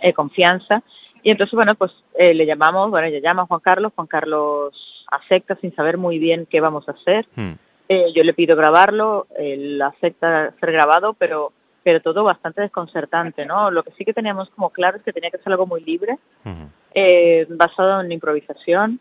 eh, 0.00 0.12
confianza, 0.14 0.82
y 1.24 1.30
entonces, 1.30 1.54
bueno, 1.54 1.74
pues 1.74 1.90
eh, 2.18 2.34
le 2.34 2.44
llamamos, 2.44 2.90
bueno, 2.90 3.06
ella 3.08 3.18
llama 3.18 3.42
a 3.42 3.46
Juan 3.46 3.60
Carlos, 3.60 3.92
Juan 3.96 4.06
Carlos 4.06 4.74
acepta 5.10 5.56
sin 5.56 5.74
saber 5.74 5.96
muy 5.96 6.18
bien 6.18 6.46
qué 6.48 6.60
vamos 6.60 6.86
a 6.88 6.92
hacer. 6.92 7.26
Hmm. 7.34 7.52
Eh, 7.88 8.12
yo 8.14 8.22
le 8.22 8.34
pido 8.34 8.56
grabarlo, 8.56 9.26
él 9.36 9.80
acepta 9.80 10.54
ser 10.60 10.72
grabado, 10.72 11.14
pero 11.14 11.52
pero 11.82 12.00
todo 12.00 12.24
bastante 12.24 12.62
desconcertante, 12.62 13.44
¿no? 13.44 13.70
Lo 13.70 13.82
que 13.82 13.92
sí 13.92 14.06
que 14.06 14.14
teníamos 14.14 14.48
como 14.50 14.70
claro 14.70 14.96
es 14.96 15.02
que 15.02 15.12
tenía 15.12 15.30
que 15.30 15.36
ser 15.36 15.52
algo 15.52 15.66
muy 15.66 15.82
libre, 15.82 16.18
hmm. 16.44 16.64
eh, 16.94 17.46
basado 17.50 18.00
en 18.00 18.10
improvisación, 18.10 19.00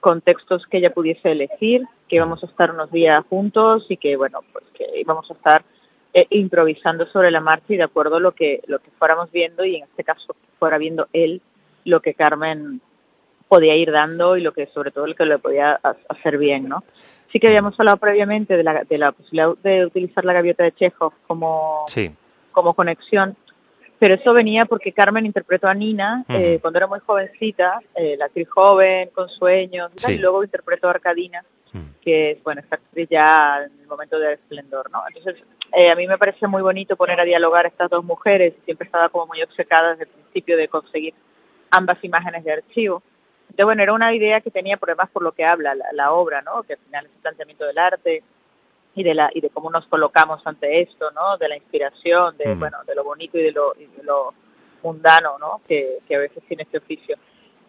con 0.00 0.20
textos 0.20 0.66
que 0.66 0.78
ella 0.78 0.92
pudiese 0.92 1.32
elegir, 1.32 1.86
que 2.08 2.16
íbamos 2.16 2.42
a 2.42 2.46
estar 2.46 2.70
unos 2.70 2.90
días 2.92 3.24
juntos 3.28 3.86
y 3.88 3.96
que, 3.96 4.16
bueno, 4.16 4.40
pues 4.52 4.64
que 4.74 5.00
íbamos 5.00 5.30
a 5.30 5.34
estar 5.34 5.64
eh, 6.14 6.26
improvisando 6.30 7.06
sobre 7.06 7.30
la 7.30 7.40
marcha 7.40 7.74
y 7.74 7.76
de 7.76 7.82
acuerdo 7.82 8.16
a 8.16 8.20
lo 8.20 8.32
que, 8.32 8.62
lo 8.66 8.78
que 8.78 8.90
fuéramos 8.98 9.30
viendo 9.32 9.64
y 9.64 9.76
en 9.76 9.84
este 9.84 10.04
caso 10.04 10.34
fuera 10.58 10.78
viendo 10.78 11.08
él 11.12 11.42
lo 11.84 12.00
que 12.00 12.14
Carmen 12.14 12.80
podía 13.48 13.76
ir 13.76 13.92
dando 13.92 14.36
y 14.36 14.40
lo 14.40 14.52
que 14.52 14.66
sobre 14.68 14.90
todo 14.90 15.04
el 15.04 15.14
que 15.14 15.24
lo 15.24 15.38
podía 15.38 15.78
hacer 16.08 16.38
bien, 16.38 16.68
¿no? 16.68 16.82
Sí 17.32 17.38
que 17.38 17.46
habíamos 17.46 17.78
hablado 17.78 17.98
previamente 17.98 18.56
de 18.56 18.64
la, 18.64 18.84
de 18.84 18.98
la 18.98 19.12
posibilidad 19.12 19.56
de 19.62 19.86
utilizar 19.86 20.24
la 20.24 20.32
gaviota 20.32 20.64
de 20.64 20.72
Chekhov 20.72 21.12
como, 21.26 21.84
como 22.50 22.74
conexión, 22.74 23.36
pero 23.98 24.14
eso 24.14 24.32
venía 24.34 24.66
porque 24.66 24.92
Carmen 24.92 25.26
interpretó 25.26 25.68
a 25.68 25.74
Nina 25.74 26.24
eh, 26.28 26.58
cuando 26.60 26.78
era 26.78 26.86
muy 26.86 27.00
jovencita, 27.00 27.80
eh, 27.94 28.16
la 28.18 28.26
actriz 28.26 28.48
joven, 28.48 29.10
con 29.10 29.28
sueños, 29.28 29.90
y 30.06 30.18
luego 30.18 30.44
interpretó 30.44 30.88
a 30.88 30.92
Arcadina, 30.92 31.44
que 32.02 32.32
es, 32.32 32.42
bueno, 32.42 32.60
esta 32.60 32.76
actriz 32.76 33.08
ya 33.10 33.62
en 33.64 33.80
el 33.80 33.86
momento 33.86 34.18
del 34.18 34.34
esplendor, 34.34 34.90
¿no? 34.90 35.02
Entonces, 35.08 35.42
eh, 35.72 35.90
a 35.90 35.96
mí 35.96 36.06
me 36.06 36.18
parece 36.18 36.46
muy 36.46 36.62
bonito 36.62 36.96
poner 36.96 37.20
a 37.20 37.24
dialogar 37.24 37.64
a 37.64 37.68
estas 37.68 37.90
dos 37.90 38.04
mujeres, 38.04 38.54
siempre 38.64 38.86
estaba 38.86 39.08
como 39.08 39.26
muy 39.26 39.42
obcecada 39.42 39.90
desde 39.90 40.04
el 40.04 40.10
principio 40.10 40.56
de 40.56 40.68
conseguir 40.68 41.14
ambas 41.70 42.02
imágenes 42.04 42.44
de 42.44 42.52
archivo. 42.52 43.02
Entonces, 43.42 43.64
bueno, 43.64 43.82
era 43.82 43.92
una 43.92 44.14
idea 44.14 44.40
que 44.40 44.50
tenía 44.50 44.76
por 44.76 44.90
demás 44.90 45.08
por 45.10 45.22
lo 45.22 45.32
que 45.32 45.44
habla 45.44 45.74
la, 45.74 46.12
obra, 46.12 46.42
¿no? 46.42 46.62
Que 46.62 46.74
al 46.74 46.78
final 46.80 47.06
es 47.06 47.16
el 47.16 47.22
planteamiento 47.22 47.64
del 47.64 47.78
arte 47.78 48.22
y 48.96 49.02
de 49.02 49.14
la 49.14 49.30
y 49.32 49.42
de 49.42 49.50
cómo 49.50 49.70
nos 49.70 49.86
colocamos 49.86 50.40
ante 50.46 50.80
esto, 50.80 51.10
¿no? 51.12 51.36
De 51.36 51.48
la 51.48 51.56
inspiración, 51.56 52.36
de 52.38 52.54
mm. 52.54 52.58
bueno, 52.58 52.78
de 52.86 52.94
lo 52.94 53.04
bonito 53.04 53.38
y 53.38 53.42
de 53.42 53.52
lo, 53.52 53.74
y 53.78 53.84
de 53.86 54.02
lo 54.02 54.32
mundano, 54.82 55.38
¿no? 55.38 55.60
Que, 55.68 55.98
que, 56.08 56.16
a 56.16 56.18
veces 56.18 56.42
tiene 56.48 56.62
este 56.62 56.78
oficio. 56.78 57.16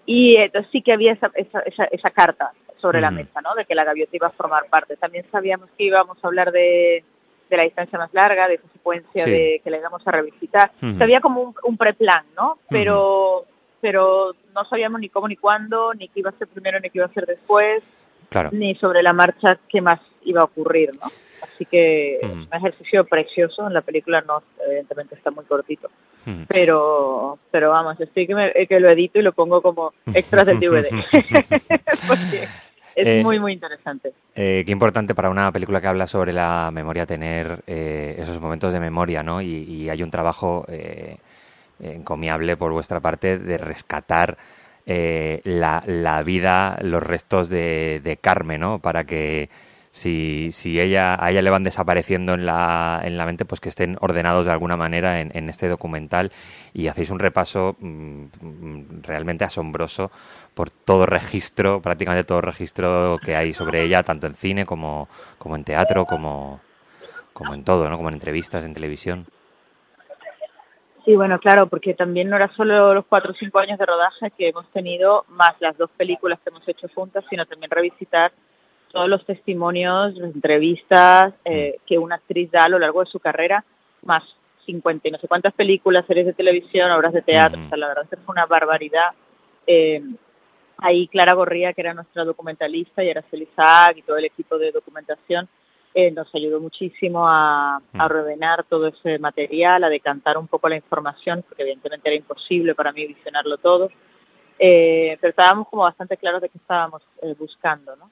Y 0.06 0.38
entonces 0.38 0.72
sí 0.72 0.82
que 0.82 0.94
había 0.94 1.12
esa, 1.12 1.30
esa, 1.36 1.60
esa, 1.60 2.10
carta 2.12 2.54
sobre 2.78 3.02
la 3.02 3.12
mesa, 3.12 3.42
¿no? 3.42 3.54
De 3.56 3.66
que 3.66 3.76
la 3.76 3.84
gaviota 3.84 4.16
iba 4.16 4.28
a 4.28 4.32
formar 4.32 4.68
parte. 4.70 4.96
También 4.96 5.26
sabíamos 5.30 5.70
que 5.78 5.84
íbamos 5.84 6.18
a 6.24 6.28
hablar 6.28 6.54
de, 6.54 7.04
de 7.50 7.58
la 7.58 7.63
distancia 7.63 8.00
más 8.00 8.13
larga, 8.13 8.48
de 8.48 8.56
esa 8.56 8.68
secuencia 8.72 9.26
Sí. 9.26 9.30
de 9.30 9.62
que 9.62 9.70
le 9.70 9.80
íbamos 9.80 10.08
a 10.08 10.12
revisitar. 10.12 10.72
Ujú. 10.82 10.94
O 10.94 10.98
sea, 10.98 11.04
había 11.04 11.20
como 11.20 11.42
un, 11.42 11.56
un 11.63 11.76
preplan, 11.76 12.24
¿no? 12.38 12.58
Pero, 12.70 13.44
pero 13.82 14.34
no 14.56 14.63
sabíamos 14.66 15.02
ni 15.02 15.10
cómo 15.10 15.28
ni 15.28 15.36
cuándo, 15.36 15.94
ni 15.94 16.08
qué 16.08 16.22
iba 16.22 16.30
a 16.30 16.38
ser 16.38 16.48
primero 16.48 16.80
ni 16.80 16.90
qué 16.90 17.00
iba 17.00 17.08
a 17.08 17.13
ser 17.13 17.26
después, 17.26 17.84
Claro. 18.30 18.50
ni 18.54 18.76
sobre 18.76 19.04
la 19.04 19.13
marcha 19.13 19.60
qué 19.68 19.82
más 19.82 20.00
iba 20.30 20.42
a 20.42 20.46
ocurrir, 20.46 20.92
¿no? 21.02 21.08
Así 21.42 21.66
que 21.66 22.18
es 22.18 22.24
un 22.24 22.48
ejercicio 22.52 23.06
precioso. 23.06 23.68
En 23.68 23.74
la 23.74 23.82
película 23.82 24.22
no, 24.22 24.42
evidentemente 24.66 25.16
está 25.16 25.32
muy 25.32 25.46
cortito. 25.46 25.90
Pero, 26.48 27.38
pero 27.52 27.70
vamos, 27.72 28.00
estoy 28.02 28.28
que, 28.28 28.36
me- 28.36 28.52
que 28.68 28.80
lo 28.80 28.90
edito 28.90 29.18
y 29.20 29.22
lo 29.22 29.32
pongo 29.32 29.62
como 29.62 29.94
extras 30.13 30.46
del 30.48 30.60
DVD. 30.60 30.88
Porque 32.08 32.44
es 32.96 33.06
Eh, 33.08 33.22
muy, 33.24 33.40
muy 33.40 33.54
interesante. 33.54 34.12
Eh, 34.36 34.63
qué 34.66 34.72
importante 34.72 35.13
para 35.16 35.30
una 35.30 35.52
película 35.52 35.80
que 35.80 35.88
habla 35.88 36.08
sobre 36.08 36.34
la 36.34 36.70
memoria 36.74 37.06
tener 37.06 37.60
eh, 37.68 38.16
esos 38.20 38.40
momentos 38.42 38.74
de 38.74 38.80
memoria, 38.80 39.22
¿no? 39.24 39.42
Y, 39.42 39.48
y 39.63 39.90
hay 39.90 40.02
un 40.04 40.10
trabajo 40.12 40.66
eh, 40.68 41.18
encomiable 41.80 42.58
por 42.58 42.72
vuestra 42.72 43.00
parte 43.00 43.38
de 43.38 43.58
rescatar 43.58 44.38
eh, 44.86 45.42
la, 45.44 45.84
la 45.86 46.24
vida, 46.24 46.78
los 46.82 47.04
restos 47.04 47.50
de, 47.50 48.02
de 48.04 48.18
Carmen, 48.18 48.62
¿no? 48.62 48.80
Para 48.80 49.04
que 49.04 49.50
si, 49.98 50.52
si 50.52 50.80
ella, 50.80 51.18
a 51.20 51.32
ella 51.32 51.42
le 51.42 51.50
van 51.50 51.64
desapareciendo 51.64 52.36
en 52.36 52.46
la, 52.46 53.02
en 53.04 53.18
la 53.18 53.26
mente, 53.26 53.46
pues 53.46 53.60
que 53.60 53.70
estén 53.70 53.98
ordenados 54.00 54.46
de 54.46 54.52
alguna 54.52 54.78
manera 54.78 55.20
en, 55.20 55.36
en 55.36 55.50
este 55.50 55.68
documental 55.68 56.32
y 56.74 56.88
hacéis 56.88 57.10
un 57.10 57.20
repaso 57.20 57.76
mm, 57.80 59.02
realmente 59.02 59.44
asombroso 59.44 60.12
por 60.54 60.70
todo 60.70 61.06
registro, 61.08 61.82
prácticamente 61.82 62.28
todo 62.28 62.42
registro 62.42 63.18
que 63.24 63.36
hay 63.36 63.54
sobre 63.54 63.84
ella, 63.84 64.04
tanto 64.04 64.28
en 64.28 64.36
cine 64.36 64.66
como, 64.66 65.10
como 65.40 65.56
en 65.56 65.64
teatro, 65.64 66.06
como, 66.06 66.60
como 67.34 67.56
en 67.56 67.64
todo, 67.64 67.90
¿no? 67.90 67.98
Como 67.98 68.10
en 68.10 68.16
entrevistas, 68.16 68.64
en 68.66 68.76
televisión. 68.76 69.26
Sí, 71.06 71.16
bueno, 71.16 71.40
claro, 71.40 71.68
porque 71.68 71.94
también 71.94 72.30
no 72.30 72.36
era 72.36 72.54
solo 72.54 72.94
los 72.94 73.06
cuatro 73.06 73.32
o 73.32 73.36
cinco 73.36 73.60
años 73.60 73.80
de 73.80 73.86
rodaje 73.86 74.30
que 74.32 74.50
hemos 74.50 74.68
tenido, 74.72 75.26
más 75.30 75.56
las 75.60 75.76
dos 75.78 75.90
películas 75.98 76.40
que 76.44 76.50
hemos 76.50 76.68
hecho 76.68 76.88
juntas, 76.94 77.24
sino 77.30 77.46
también 77.46 77.72
revisitar 77.72 78.32
todos 78.91 79.10
los 79.10 79.26
testimonios, 79.26 80.15
las 80.15 80.34
entrevistas 80.34 81.34
eh, 81.45 81.78
que 81.86 81.97
una 81.97 82.15
actriz 82.15 82.50
da 82.52 82.63
a 82.65 82.69
lo 82.69 82.80
largo 82.80 83.02
de 83.04 83.10
su 83.10 83.19
carrera, 83.19 83.63
más 84.04 84.23
50 84.65 85.08
y 85.08 85.12
no 85.12 85.17
sé 85.19 85.28
cuántas 85.28 85.54
películas, 85.54 86.06
series 86.06 86.26
de 86.26 86.34
televisión, 86.34 86.91
obras 86.91 87.13
de 87.13 87.21
teatro, 87.21 87.58
Ujú. 87.60 87.67
o 87.67 87.69
sea, 87.69 87.78
la 87.78 87.88
verdad 87.88 88.04
es 88.04 88.10
que 88.10 88.17
fue 88.17 88.34
una 88.34 88.45
barbaridad. 88.45 89.12
Eh, 89.65 90.02
ahí 90.78 91.08
Clara 91.08 91.34
Gorría, 91.34 91.73
que 91.73 91.82
era 91.82 91.93
nuestra 91.93 92.23
documentalista, 92.23 93.04
y 93.04 93.10
Araceli 93.10 93.47
Isaac 93.52 93.97
y 93.97 94.02
todo 94.02 94.17
el 94.17 94.26
equipo 94.26 94.58
de 94.58 94.71
documentación, 94.71 95.47
eh, 95.93 96.12
nos 96.12 96.28
ayudó 96.36 96.60
muchísimo 96.60 97.28
a, 97.28 97.78
a 97.78 97.82
Mm. 97.93 98.02
ordenar 98.02 98.63
todo 98.65 98.88
ese 98.88 99.17
material, 99.19 99.84
a 99.84 99.89
decantar 99.89 100.38
un 100.38 100.47
poco 100.47 100.69
la 100.69 100.76
información, 100.76 101.43
porque 101.47 101.63
evidentemente 101.63 102.08
era 102.10 102.17
imposible 102.17 102.76
para 102.76 102.91
mí 102.91 103.06
visionarlo 103.08 103.58
todo. 103.58 103.89
Eh, 104.60 105.17
pero 105.22 105.30
estábamos 105.32 105.67
como 105.67 105.84
bastante 105.84 106.17
claros 106.17 106.41
de 106.41 106.50
qué 106.50 106.58
estábamos 106.58 107.04
eh, 107.22 107.36
buscando, 107.38 107.96
¿no? 107.96 108.10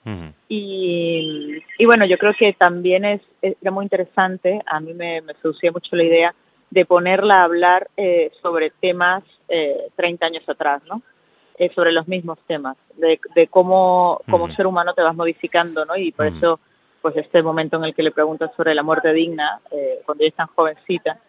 Y, 0.47 1.57
y 1.77 1.85
bueno, 1.85 2.05
yo 2.05 2.17
creo 2.17 2.33
que 2.37 2.53
también 2.53 3.03
es, 3.03 3.21
era 3.41 3.71
muy 3.71 3.83
interesante, 3.85 4.61
a 4.65 4.79
mí 4.79 4.93
me, 4.93 5.21
me 5.21 5.33
seducía 5.35 5.71
mucho 5.71 5.95
la 5.95 6.03
idea 6.03 6.35
de 6.69 6.85
ponerla 6.85 7.41
a 7.41 7.43
hablar 7.43 7.89
eh, 7.97 8.31
sobre 8.41 8.69
temas 8.69 9.23
eh, 9.47 9.89
30 9.95 10.25
años 10.25 10.49
atrás, 10.49 10.81
¿no? 10.87 11.01
Eh, 11.57 11.71
sobre 11.73 11.93
los 11.93 12.05
mismos 12.07 12.37
temas, 12.47 12.75
de, 12.97 13.17
de 13.33 13.47
cómo 13.47 14.19
como 14.29 14.53
ser 14.53 14.67
humano 14.67 14.93
te 14.93 15.01
vas 15.01 15.15
modificando, 15.15 15.85
¿no? 15.85 15.95
Y 15.95 16.11
por 16.11 16.25
eso, 16.25 16.59
pues 17.01 17.15
este 17.15 17.41
momento 17.41 17.77
en 17.77 17.85
el 17.85 17.95
que 17.95 18.03
le 18.03 18.11
preguntas 18.11 18.51
sobre 18.57 18.75
la 18.75 18.83
muerte 18.83 19.13
digna, 19.13 19.61
eh, 19.71 20.01
cuando 20.05 20.23
ella 20.23 20.29
es 20.29 20.35
tan 20.35 20.47
jovencita, 20.47 21.19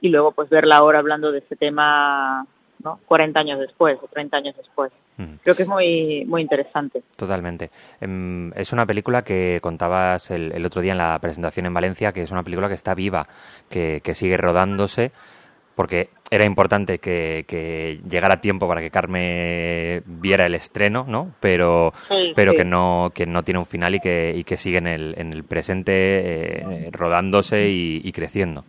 y 0.00 0.08
luego 0.08 0.32
pues 0.32 0.50
verla 0.50 0.78
ahora 0.78 0.98
hablando 0.98 1.30
de 1.30 1.38
ese 1.38 1.54
tema, 1.54 2.44
¿no? 2.84 3.00
40 3.06 3.38
años 3.40 3.60
después 3.60 3.98
o 4.02 4.06
30 4.06 4.36
años 4.36 4.56
después. 4.56 4.92
Mm. 5.16 5.34
Creo 5.42 5.54
que 5.54 5.62
es 5.62 5.68
muy, 5.68 6.24
muy 6.26 6.42
interesante. 6.42 7.02
Totalmente. 7.16 7.70
Em, 8.00 8.52
es 8.54 8.72
una 8.72 8.86
película 8.86 9.22
que 9.22 9.58
contabas 9.62 10.30
el, 10.30 10.52
el 10.52 10.64
otro 10.66 10.80
día 10.82 10.92
en 10.92 10.98
la 10.98 11.18
presentación 11.18 11.66
en 11.66 11.74
Valencia, 11.74 12.12
que 12.12 12.22
es 12.22 12.30
una 12.30 12.42
película 12.42 12.68
que 12.68 12.74
está 12.74 12.94
viva, 12.94 13.26
que, 13.68 14.00
que 14.02 14.14
sigue 14.14 14.36
rodándose, 14.36 15.12
porque 15.74 16.10
era 16.30 16.44
importante 16.44 16.98
que, 16.98 17.44
que 17.48 18.00
llegara 18.08 18.40
tiempo 18.40 18.68
para 18.68 18.80
que 18.80 18.90
Carmen 18.90 20.02
viera 20.06 20.46
el 20.46 20.54
estreno, 20.54 21.04
¿no? 21.08 21.32
Pero, 21.40 21.92
Sí, 22.08 22.32
pero 22.36 22.52
sí. 22.52 22.58
que 22.58 22.64
no 22.64 23.10
que 23.14 23.26
no 23.26 23.42
tiene 23.42 23.58
un 23.58 23.66
final 23.66 23.94
y 23.94 24.00
que, 24.00 24.32
y 24.36 24.44
que 24.44 24.56
sigue 24.56 24.78
en 24.78 24.86
el, 24.86 25.14
en 25.18 25.32
el 25.32 25.42
presente 25.44 25.92
eh, 25.94 26.90
rodándose 26.92 27.68
y, 27.68 28.00
y 28.04 28.12
creciendo. 28.12 28.64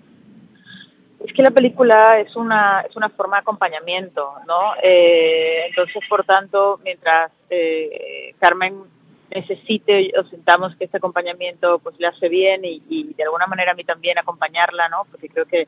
Es 1.26 1.34
que 1.34 1.44
la 1.44 1.52
película 1.52 2.20
es 2.20 2.36
una, 2.36 2.82
es 2.82 2.96
una 2.96 3.10
forma 3.10 3.38
de 3.38 3.42
acompañamiento, 3.42 4.34
¿no? 4.48 4.74
Eh, 4.82 5.66
entonces, 5.68 6.02
por 6.10 6.24
tanto, 6.24 6.80
mientras 6.84 7.32
eh, 7.50 8.34
Carmen 8.40 8.84
necesite 9.30 10.12
o 10.18 10.24
sintamos 10.26 10.76
que 10.76 10.86
este 10.86 10.98
acompañamiento 10.98 11.80
pues 11.80 11.98
le 12.00 12.08
hace 12.08 12.28
bien 12.28 12.66
y, 12.66 12.82
y 12.90 13.14
de 13.14 13.24
alguna 13.24 13.48
manera 13.48 13.72
a 13.72 13.76
mí 13.76 13.84
también 13.84 14.18
acompañarla, 14.18 14.90
¿no? 14.90 15.06
Porque 15.10 15.30
creo 15.30 15.46
que, 15.46 15.68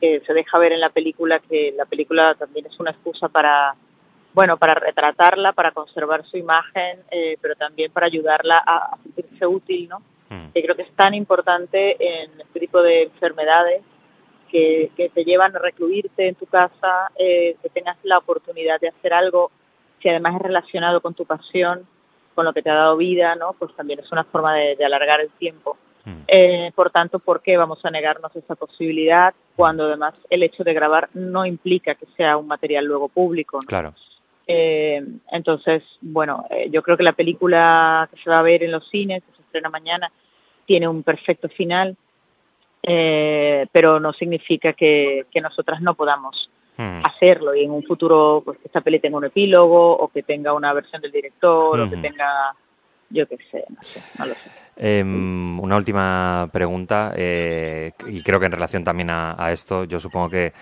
que 0.00 0.20
se 0.26 0.34
deja 0.34 0.58
ver 0.58 0.72
en 0.72 0.80
la 0.80 0.90
película 0.90 1.38
que 1.38 1.72
la 1.76 1.86
película 1.86 2.34
también 2.34 2.66
es 2.66 2.78
una 2.78 2.90
excusa 2.90 3.28
para, 3.28 3.74
bueno, 4.34 4.58
para 4.58 4.74
retratarla, 4.74 5.52
para 5.52 5.70
conservar 5.70 6.24
su 6.26 6.36
imagen, 6.36 7.00
eh, 7.10 7.38
pero 7.40 7.54
también 7.54 7.92
para 7.92 8.06
ayudarla 8.06 8.58
a, 8.58 8.94
a 8.94 8.98
sentirse 9.02 9.46
útil, 9.46 9.88
¿no? 9.88 10.02
Mm. 10.30 10.52
que 10.52 10.62
creo 10.62 10.76
que 10.76 10.82
es 10.82 10.92
tan 10.92 11.14
importante 11.14 11.96
en 11.98 12.40
este 12.40 12.60
tipo 12.60 12.82
de 12.82 13.04
enfermedades 13.04 13.82
que, 14.50 14.90
que 14.96 15.08
te 15.08 15.24
llevan 15.24 15.54
a 15.54 15.58
recluirte 15.58 16.28
en 16.28 16.34
tu 16.34 16.46
casa, 16.46 17.10
eh, 17.18 17.56
que 17.62 17.68
tengas 17.68 17.96
la 18.02 18.18
oportunidad 18.18 18.80
de 18.80 18.88
hacer 18.88 19.12
algo 19.12 19.50
que 20.00 20.10
además 20.10 20.36
es 20.36 20.42
relacionado 20.42 21.00
con 21.00 21.14
tu 21.14 21.24
pasión, 21.24 21.86
con 22.34 22.44
lo 22.44 22.52
que 22.52 22.62
te 22.62 22.70
ha 22.70 22.74
dado 22.74 22.96
vida, 22.96 23.34
¿no? 23.34 23.54
Pues 23.58 23.74
también 23.74 24.00
es 24.00 24.10
una 24.12 24.24
forma 24.24 24.54
de, 24.54 24.76
de 24.76 24.84
alargar 24.84 25.20
el 25.20 25.30
tiempo. 25.30 25.76
Mm. 26.04 26.22
Eh, 26.26 26.72
por 26.74 26.90
tanto, 26.90 27.18
¿por 27.18 27.42
qué 27.42 27.56
vamos 27.56 27.84
a 27.84 27.90
negarnos 27.90 28.34
esa 28.34 28.54
posibilidad 28.54 29.34
cuando 29.56 29.84
además 29.84 30.14
el 30.30 30.42
hecho 30.42 30.64
de 30.64 30.72
grabar 30.72 31.08
no 31.14 31.44
implica 31.44 31.94
que 31.96 32.06
sea 32.16 32.36
un 32.36 32.46
material 32.46 32.84
luego 32.84 33.08
público? 33.08 33.58
¿no? 33.60 33.66
Claro. 33.66 33.94
Eh, 34.46 35.04
entonces, 35.30 35.82
bueno, 36.00 36.46
eh, 36.50 36.70
yo 36.70 36.82
creo 36.82 36.96
que 36.96 37.02
la 37.02 37.12
película 37.12 38.08
que 38.10 38.22
se 38.22 38.30
va 38.30 38.38
a 38.38 38.42
ver 38.42 38.62
en 38.62 38.72
los 38.72 38.88
cines, 38.88 39.22
que 39.22 39.36
se 39.36 39.42
estrena 39.42 39.68
mañana, 39.68 40.10
tiene 40.64 40.88
un 40.88 41.02
perfecto 41.02 41.48
final, 41.48 41.96
eh, 42.82 43.66
pero 43.72 44.00
no 44.00 44.12
significa 44.12 44.72
que, 44.72 45.26
que 45.30 45.40
nosotras 45.40 45.80
no 45.80 45.94
podamos 45.94 46.48
Mm. 46.78 47.02
hacerlo 47.02 47.56
y 47.56 47.64
en 47.64 47.72
un 47.72 47.82
futuro 47.82 48.40
pues 48.44 48.56
que 48.58 48.68
esta 48.68 48.80
peli 48.80 49.00
tenga 49.00 49.16
un 49.18 49.24
epílogo 49.24 49.96
o 49.96 50.06
que 50.08 50.22
tenga 50.22 50.52
una 50.52 50.72
versión 50.72 51.02
del 51.02 51.10
director 51.10 51.80
o 51.80 51.90
que 51.90 51.96
Ujú. 51.96 52.02
tenga, 52.02 52.54
yo 53.10 53.26
qué 53.26 53.36
sé, 53.50 53.64
no 53.68 53.82
sé, 53.82 54.00
no 54.16 54.26
lo 54.26 54.34
sé. 54.36 54.50
Em, 54.76 55.58
una 55.58 55.76
última 55.76 56.48
pregunta, 56.52 57.14
eh, 57.16 57.90
y 58.06 58.22
creo 58.22 58.38
que 58.38 58.46
en 58.46 58.52
relación 58.52 58.84
también 58.84 59.10
a, 59.10 59.34
a 59.36 59.50
esto, 59.50 59.82
yo 59.84 59.98
supongo 59.98 60.30
que 60.30 60.52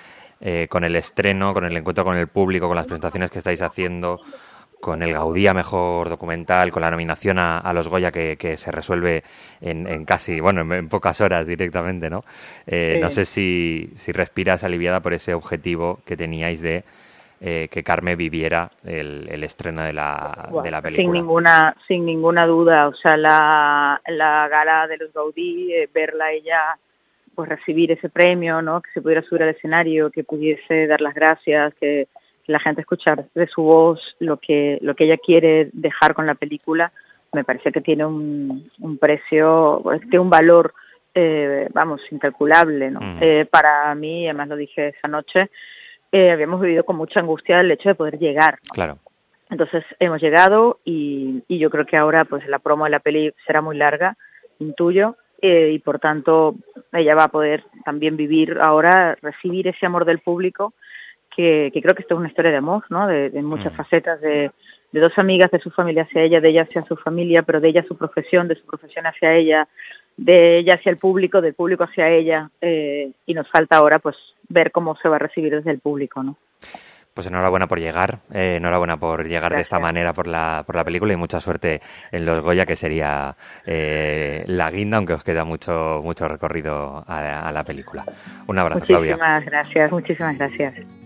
eh, 0.41 0.67
con 0.71 0.85
el 0.85 0.97
estreno, 0.97 1.53
con 1.53 1.67
el 1.67 1.77
encuentro 1.77 2.03
con 2.03 2.17
el 2.17 2.29
público, 2.29 2.67
con 2.67 2.77
las 2.77 2.87
presentaciones 2.87 3.31
que 3.31 3.39
estáis 3.41 3.61
haciendo, 3.61 4.19
con 4.87 5.03
el 5.03 5.13
Gaudí 5.13 5.49
a 5.49 5.53
Mejor 5.53 6.09
Documental, 6.09 6.71
con 6.71 6.81
la 6.81 6.93
nominación 6.93 7.41
a, 7.41 7.59
a 7.59 7.73
los 7.73 7.89
Goya 7.89 8.13
que, 8.13 8.37
que 8.37 8.57
se 8.57 8.71
resuelve 8.71 9.25
en, 9.61 9.89
en 9.89 10.05
casi, 10.05 10.39
bueno, 10.39 10.61
en, 10.61 10.73
en 10.73 10.89
pocas 10.89 11.21
horas 11.21 11.45
directamente, 11.45 12.09
¿no? 12.09 12.25
Eh, 12.69 12.93
Sí. 12.95 13.01
No 13.01 13.11
sé 13.11 13.25
si, 13.25 13.91
si 13.97 14.13
respiras 14.13 14.63
aliviada 14.63 15.01
por 15.01 15.13
ese 15.13 15.35
objetivo 15.35 15.99
que 16.07 16.17
teníais 16.17 16.61
de 16.61 16.85
eh, 17.41 17.67
que 17.69 17.83
Carmen 17.83 18.17
viviera 18.17 18.71
el, 18.85 19.27
el 19.29 19.43
estreno 19.43 19.83
de 19.83 19.93
la, 19.93 20.49
de 20.63 20.71
la 20.71 20.81
película. 20.81 21.05
Sin 21.05 21.13
ninguna, 21.13 21.77
sin 21.89 22.07
ninguna 22.07 22.47
duda, 22.47 22.87
o 22.87 22.95
sea, 22.95 23.17
la, 23.17 24.01
la 24.07 24.47
gala 24.49 24.87
de 24.87 24.99
los 24.99 25.13
Gaudí, 25.13 25.75
eh, 25.75 25.89
verla 25.93 26.31
ella, 26.31 26.79
pues 27.35 27.49
recibir 27.49 27.91
ese 27.91 28.09
premio, 28.09 28.63
¿no? 28.63 28.81
Que 28.81 28.91
se 28.95 29.03
pudiera 29.03 29.23
subir 29.23 29.43
al 29.43 29.49
escenario, 29.51 30.11
que 30.11 30.23
pudiese 30.23 30.87
dar 30.87 31.01
las 31.01 31.15
gracias, 31.15 31.75
que 31.75 32.07
la 32.47 32.61
gente 32.61 32.81
escuchar 32.81 33.27
de 33.35 33.47
su 33.47 33.63
voz 33.63 34.01
lo 34.19 34.37
que, 34.39 34.79
lo 34.83 34.95
que 34.95 35.05
ella 35.05 35.19
quiere 35.19 35.71
dejar 35.73 36.15
con 36.15 36.27
la 36.27 36.35
película, 36.35 36.93
me 37.33 37.45
parece 37.45 37.73
que 37.73 37.81
tiene 37.81 38.05
un, 38.05 38.71
un 38.81 38.99
precio, 38.99 39.83
tiene 40.03 40.21
un 40.21 40.31
valor, 40.31 40.75
eh, 41.15 41.69
vamos, 41.73 42.01
incalculable, 42.11 42.91
¿no? 42.91 43.01
Ujú. 43.01 43.19
Eh, 43.21 43.47
para 43.51 43.95
mí, 43.95 44.27
además 44.27 44.49
lo 44.49 44.57
dije 44.57 44.89
esa 44.89 45.09
noche, 45.09 45.51
eh, 46.13 46.31
habíamos 46.31 46.61
vivido 46.61 46.85
con 46.85 46.97
mucha 46.97 47.21
angustia 47.21 47.61
el 47.61 47.71
hecho 47.71 47.89
de 47.89 47.95
poder 47.95 48.19
llegar, 48.19 48.59
¿no? 48.65 48.73
Claro. 48.73 48.99
Entonces 49.51 49.85
hemos 50.01 50.21
llegado 50.21 50.81
y, 50.85 51.45
y 51.47 51.59
yo 51.59 51.71
creo 51.71 51.87
que 51.87 51.97
ahora 51.97 52.25
pues 52.25 52.47
la 52.49 52.59
promo 52.59 52.85
de 52.85 52.91
la 52.91 53.01
peli 53.01 53.33
será 53.47 53.61
muy 53.61 53.77
larga, 53.77 54.17
intuyo, 54.59 55.17
eh, 55.41 55.71
y 55.73 55.79
por 55.79 55.99
tanto 55.99 56.57
ella 56.93 57.15
va 57.15 57.25
a 57.25 57.31
poder 57.31 57.65
también 57.85 58.17
vivir 58.17 58.59
ahora, 58.61 59.17
recibir 59.21 59.69
ese 59.69 59.87
amor 59.87 60.05
del 60.05 60.19
público, 60.19 60.73
que, 61.37 61.71
que 61.73 61.83
creo 61.83 61.95
que 61.95 62.03
esto 62.03 62.15
es 62.15 62.19
una 62.21 62.29
historia 62.29 62.51
de 62.51 62.57
amor, 62.57 62.85
¿no? 62.89 63.07
De, 63.07 63.31
de 63.31 63.43
muchas 63.43 63.73
Mm. 63.73 63.77
facetas, 63.77 64.21
de, 64.21 64.51
de 64.93 65.01
dos 65.01 65.13
amigas, 65.19 65.51
de 65.51 65.59
su 65.61 65.71
familia 65.71 66.05
hacia 66.05 66.23
ella, 66.23 66.41
de 66.41 66.49
ella 66.49 66.63
hacia 66.63 66.83
su 66.83 66.97
familia, 66.97 67.43
pero 67.43 67.61
de 67.61 67.69
ella 67.69 67.83
a 67.83 67.85
su 67.87 67.97
profesión, 67.97 68.49
de 68.49 68.55
su 68.55 68.65
profesión 68.65 69.07
hacia 69.07 69.35
ella, 69.35 69.69
de 70.17 70.59
ella 70.59 70.75
hacia 70.75 70.91
el 70.91 70.97
público, 70.97 71.41
del 71.43 71.55
público 71.55 71.85
hacia 71.85 72.09
ella, 72.09 72.51
eh, 72.61 73.11
y 73.27 73.35
nos 73.35 73.49
falta 73.51 73.77
ahora 73.77 73.99
pues 73.99 74.17
ver 74.49 74.71
cómo 74.73 74.97
se 74.97 75.09
va 75.09 75.17
a 75.17 75.19
recibir 75.19 75.55
desde 75.55 75.71
el 75.71 75.81
público, 75.81 76.23
¿no? 76.23 76.37
Pues 77.13 77.27
enhorabuena 77.29 77.67
por 77.67 77.79
llegar, 77.81 78.19
eh, 78.33 78.57
enhorabuena 78.57 78.99
por 78.99 79.27
llegar 79.27 79.55
de 79.55 79.63
esta 79.63 79.79
manera 79.79 80.13
por 80.13 80.27
la, 80.27 80.65
por 80.67 80.77
la 80.77 80.85
película 80.85 81.15
y 81.15 81.17
mucha 81.17 81.41
suerte 81.41 81.81
en 82.13 82.27
los 82.27 82.45
Goya, 82.45 82.67
que 82.67 82.77
sería 82.77 83.35
eh, 83.65 84.45
la 84.47 84.71
guinda, 84.71 84.99
aunque 84.99 85.15
os 85.15 85.25
queda 85.25 85.45
mucho, 85.45 86.03
mucho 86.05 86.29
recorrido 86.29 87.05
a, 87.07 87.51
la 87.53 87.65
película. 87.65 88.05
Un 88.47 88.59
abrazo, 88.59 88.85
Claudia. 88.85 89.13
Muchísimas 89.17 89.45
gracias, 89.47 89.93
muchísimas 89.93 90.37
gracias. 90.37 91.06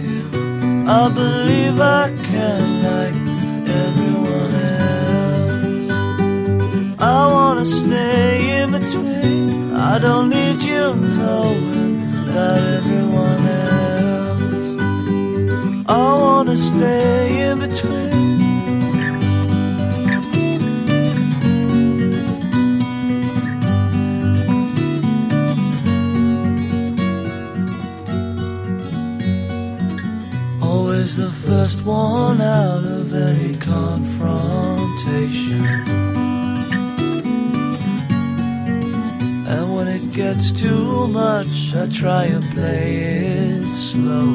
I 0.93 1.07
believe 1.07 1.79
I 1.79 2.09
can 2.29 2.83
like 2.83 3.15
everyone 3.81 4.53
else. 4.83 5.89
I 6.99 7.27
wanna 7.33 7.63
stay 7.63 8.00
gets 40.33 40.51
too 40.53 41.07
much, 41.07 41.75
I 41.75 41.87
try 41.87 42.23
and 42.25 42.43
play 42.51 42.95
it 42.95 43.67
slow. 43.75 44.33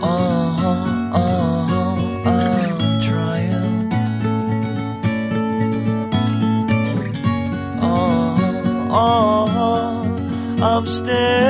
Oh, 0.00 1.12
oh, 1.14 2.22
I'm 2.24 3.02
trying. 3.02 3.92
Oh, 7.82 8.88
oh, 8.92 10.62
I'm 10.62 10.86
still. 10.86 11.45